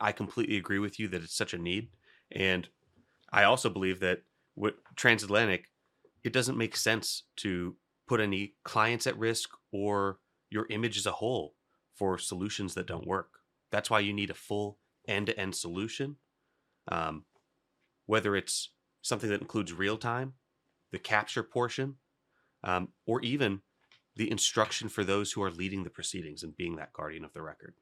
I 0.00 0.12
completely 0.12 0.56
agree 0.56 0.78
with 0.78 0.98
you 0.98 1.08
that 1.08 1.22
it's 1.22 1.36
such 1.36 1.54
a 1.54 1.58
need. 1.58 1.88
And 2.32 2.68
I 3.32 3.44
also 3.44 3.70
believe 3.70 4.00
that 4.00 4.20
with 4.56 4.74
transatlantic, 4.96 5.66
it 6.24 6.32
doesn't 6.32 6.58
make 6.58 6.76
sense 6.76 7.24
to 7.38 7.76
put 8.06 8.20
any 8.20 8.54
clients 8.64 9.06
at 9.06 9.18
risk 9.18 9.50
or 9.72 10.18
your 10.50 10.66
image 10.70 10.98
as 10.98 11.06
a 11.06 11.12
whole 11.12 11.54
for 11.94 12.18
solutions 12.18 12.74
that 12.74 12.86
don't 12.86 13.06
work. 13.06 13.30
That's 13.70 13.90
why 13.90 14.00
you 14.00 14.12
need 14.12 14.30
a 14.30 14.34
full 14.34 14.78
end 15.08 15.26
to 15.26 15.38
end 15.38 15.54
solution. 15.54 16.16
Um, 16.88 17.24
whether 18.06 18.36
it's 18.36 18.72
something 19.02 19.30
that 19.30 19.40
includes 19.40 19.72
real 19.72 19.96
time, 19.96 20.34
the 20.90 20.98
capture 20.98 21.42
portion, 21.42 21.96
um, 22.64 22.88
or 23.06 23.20
even 23.22 23.62
the 24.16 24.30
instruction 24.30 24.88
for 24.88 25.04
those 25.04 25.32
who 25.32 25.42
are 25.42 25.50
leading 25.50 25.84
the 25.84 25.90
proceedings 25.90 26.42
and 26.42 26.56
being 26.56 26.76
that 26.76 26.92
guardian 26.92 27.24
of 27.24 27.32
the 27.32 27.42
record. 27.42 27.74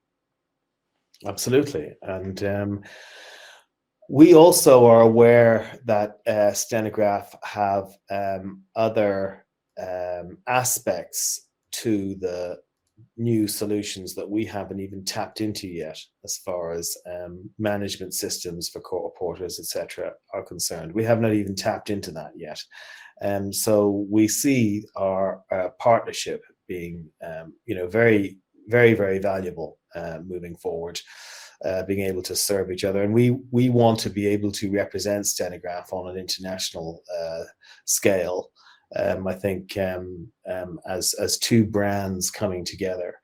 Absolutely. 1.26 1.92
And 2.02 2.42
um, 2.44 2.82
we 4.10 4.34
also 4.34 4.86
are 4.86 5.02
aware 5.02 5.78
that 5.84 6.18
uh, 6.26 6.52
Stenograph 6.52 7.32
have 7.44 7.86
um, 8.10 8.64
other 8.74 9.46
um, 9.80 10.38
aspects 10.48 11.46
to 11.70 12.16
the 12.16 12.58
new 13.16 13.46
solutions 13.46 14.16
that 14.16 14.28
we 14.28 14.44
haven't 14.44 14.80
even 14.80 15.04
tapped 15.04 15.40
into 15.40 15.68
yet 15.68 15.96
as 16.24 16.38
far 16.38 16.72
as 16.72 16.96
um, 17.06 17.48
management 17.60 18.12
systems 18.12 18.68
for 18.68 18.80
court 18.80 19.04
reporters 19.04 19.60
etc 19.60 20.10
are 20.34 20.44
concerned. 20.44 20.92
We 20.92 21.04
have 21.04 21.20
not 21.20 21.32
even 21.32 21.54
tapped 21.54 21.88
into 21.88 22.10
that 22.10 22.32
yet. 22.34 22.60
And 23.22 23.46
um, 23.46 23.52
so 23.52 24.06
we 24.10 24.26
see 24.26 24.84
our, 24.96 25.42
our 25.52 25.70
partnership 25.78 26.42
being 26.66 27.08
um, 27.24 27.54
you 27.64 27.76
know 27.76 27.86
very 27.86 28.38
very 28.66 28.94
very 28.94 29.20
valuable 29.20 29.78
uh, 29.94 30.18
moving 30.26 30.56
forward 30.56 31.00
uh, 31.64 31.82
being 31.84 32.00
able 32.00 32.22
to 32.22 32.34
serve 32.34 32.70
each 32.70 32.84
other 32.84 33.02
and 33.02 33.12
we 33.12 33.30
we 33.50 33.68
want 33.68 33.98
to 33.98 34.10
be 34.10 34.26
able 34.26 34.50
to 34.50 34.70
represent 34.70 35.26
stenograph 35.26 35.92
on 35.92 36.10
an 36.10 36.16
international 36.16 37.02
uh, 37.18 37.44
scale 37.84 38.50
um, 38.96 39.26
I 39.26 39.34
think 39.34 39.76
um, 39.76 40.30
um, 40.50 40.80
as 40.88 41.14
as 41.14 41.38
two 41.38 41.64
brands 41.64 42.30
coming 42.30 42.64
together, 42.64 43.14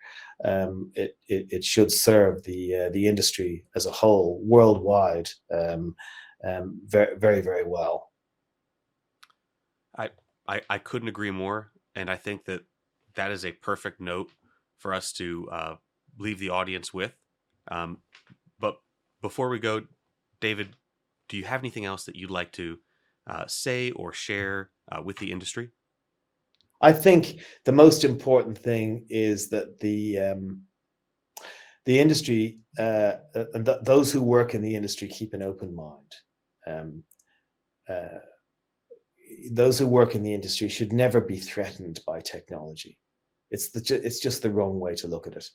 um, 0.44 0.92
it, 0.94 1.16
it, 1.28 1.46
it 1.50 1.64
should 1.64 1.90
serve 1.90 2.44
the 2.44 2.74
uh, 2.74 2.90
the 2.90 3.06
industry 3.06 3.64
as 3.74 3.86
a 3.86 3.90
whole 3.90 4.40
worldwide 4.44 5.28
um, 5.52 5.96
um, 6.46 6.80
very 6.84 7.16
very 7.18 7.40
very 7.40 7.64
well. 7.64 8.10
I, 9.98 10.10
I 10.46 10.60
I 10.70 10.78
couldn't 10.78 11.08
agree 11.08 11.32
more, 11.32 11.72
and 11.96 12.08
I 12.08 12.16
think 12.16 12.44
that 12.44 12.62
that 13.14 13.32
is 13.32 13.44
a 13.44 13.52
perfect 13.52 14.00
note 14.00 14.30
for 14.78 14.94
us 14.94 15.12
to 15.14 15.48
uh, 15.50 15.76
leave 16.18 16.38
the 16.38 16.50
audience 16.50 16.94
with. 16.94 17.16
Um, 17.70 17.98
but 18.58 18.76
before 19.22 19.48
we 19.48 19.58
go, 19.58 19.82
David, 20.40 20.74
do 21.28 21.36
you 21.36 21.44
have 21.44 21.60
anything 21.60 21.84
else 21.84 22.04
that 22.04 22.16
you'd 22.16 22.30
like 22.30 22.52
to 22.52 22.78
uh, 23.26 23.44
say 23.46 23.90
or 23.92 24.12
share 24.12 24.70
uh, 24.90 25.02
with 25.02 25.16
the 25.18 25.32
industry? 25.32 25.70
I 26.80 26.92
think 26.92 27.40
the 27.64 27.72
most 27.72 28.04
important 28.04 28.56
thing 28.58 29.06
is 29.08 29.48
that 29.48 29.80
the 29.80 30.18
um, 30.18 30.62
the 31.86 31.98
industry 31.98 32.58
uh, 32.78 33.12
and 33.54 33.64
th- 33.64 33.78
those 33.82 34.12
who 34.12 34.22
work 34.22 34.54
in 34.54 34.60
the 34.60 34.74
industry 34.74 35.08
keep 35.08 35.32
an 35.32 35.42
open 35.42 35.74
mind. 35.74 36.14
Um, 36.66 37.02
uh, 37.88 38.18
those 39.52 39.78
who 39.78 39.86
work 39.86 40.14
in 40.14 40.22
the 40.22 40.34
industry 40.34 40.68
should 40.68 40.92
never 40.92 41.20
be 41.20 41.38
threatened 41.38 42.00
by 42.06 42.20
technology. 42.20 42.98
It's 43.50 43.70
the 43.70 44.00
it's 44.04 44.20
just 44.20 44.42
the 44.42 44.50
wrong 44.50 44.80
way 44.80 44.94
to 44.96 45.08
look 45.08 45.26
at 45.26 45.34
it. 45.34 45.48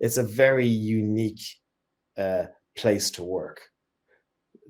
It's 0.00 0.16
a 0.16 0.22
very 0.22 0.66
unique 0.66 1.42
uh, 2.16 2.44
place 2.76 3.10
to 3.12 3.22
work. 3.22 3.60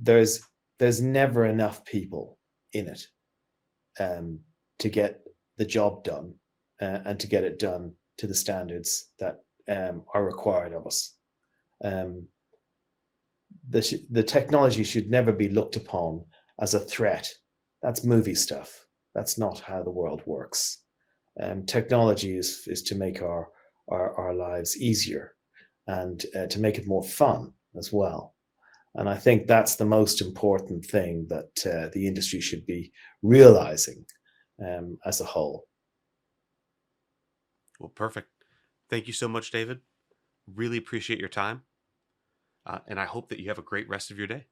There's 0.00 0.42
there's 0.78 1.00
never 1.00 1.46
enough 1.46 1.84
people 1.84 2.38
in 2.72 2.88
it 2.88 3.06
um, 3.98 4.40
to 4.80 4.88
get 4.88 5.20
the 5.56 5.64
job 5.64 6.04
done 6.04 6.34
uh, 6.82 6.98
and 7.04 7.18
to 7.20 7.26
get 7.26 7.44
it 7.44 7.58
done 7.58 7.92
to 8.18 8.26
the 8.26 8.34
standards 8.34 9.10
that 9.18 9.40
um, 9.68 10.02
are 10.14 10.24
required 10.24 10.72
of 10.72 10.86
us. 10.86 11.16
Um, 11.82 12.26
the, 13.68 14.00
the 14.10 14.22
technology 14.22 14.84
should 14.84 15.10
never 15.10 15.32
be 15.32 15.48
looked 15.48 15.76
upon 15.76 16.24
as 16.60 16.74
a 16.74 16.80
threat. 16.80 17.32
That's 17.82 18.04
movie 18.04 18.34
stuff. 18.34 18.84
That's 19.14 19.38
not 19.38 19.60
how 19.60 19.82
the 19.82 19.90
world 19.90 20.22
works. 20.26 20.78
Um, 21.40 21.64
technology 21.66 22.36
is, 22.36 22.64
is 22.66 22.82
to 22.84 22.94
make 22.94 23.22
our, 23.22 23.48
our, 23.88 24.14
our 24.14 24.34
lives 24.34 24.76
easier 24.76 25.34
and 25.86 26.24
uh, 26.36 26.46
to 26.46 26.60
make 26.60 26.78
it 26.78 26.86
more 26.86 27.02
fun 27.02 27.52
as 27.76 27.92
well. 27.92 28.34
And 28.94 29.08
I 29.08 29.16
think 29.16 29.46
that's 29.46 29.76
the 29.76 29.84
most 29.84 30.20
important 30.20 30.84
thing 30.84 31.26
that 31.28 31.66
uh, 31.66 31.90
the 31.92 32.06
industry 32.06 32.40
should 32.40 32.64
be 32.64 32.92
realizing 33.22 34.04
um, 34.64 34.98
as 35.04 35.20
a 35.20 35.24
whole. 35.24 35.66
Well, 37.80 37.90
perfect. 37.94 38.28
Thank 38.88 39.06
you 39.08 39.12
so 39.12 39.26
much, 39.26 39.50
David. 39.50 39.80
Really 40.46 40.78
appreciate 40.78 41.18
your 41.18 41.28
time. 41.28 41.62
Uh, 42.66 42.78
and 42.86 43.00
I 43.00 43.04
hope 43.04 43.28
that 43.30 43.40
you 43.40 43.48
have 43.48 43.58
a 43.58 43.62
great 43.62 43.88
rest 43.88 44.10
of 44.10 44.18
your 44.18 44.26
day. 44.26 44.46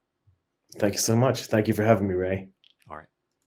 Thank 0.79 0.95
you 0.95 1.01
so 1.01 1.15
much. 1.15 1.47
Thank 1.47 1.69
you 1.69 1.75
for 1.75 1.85
having 1.85 2.09
me, 2.09 2.15
Ray. 2.15 2.49
All 2.91 2.97
right. 2.97 3.07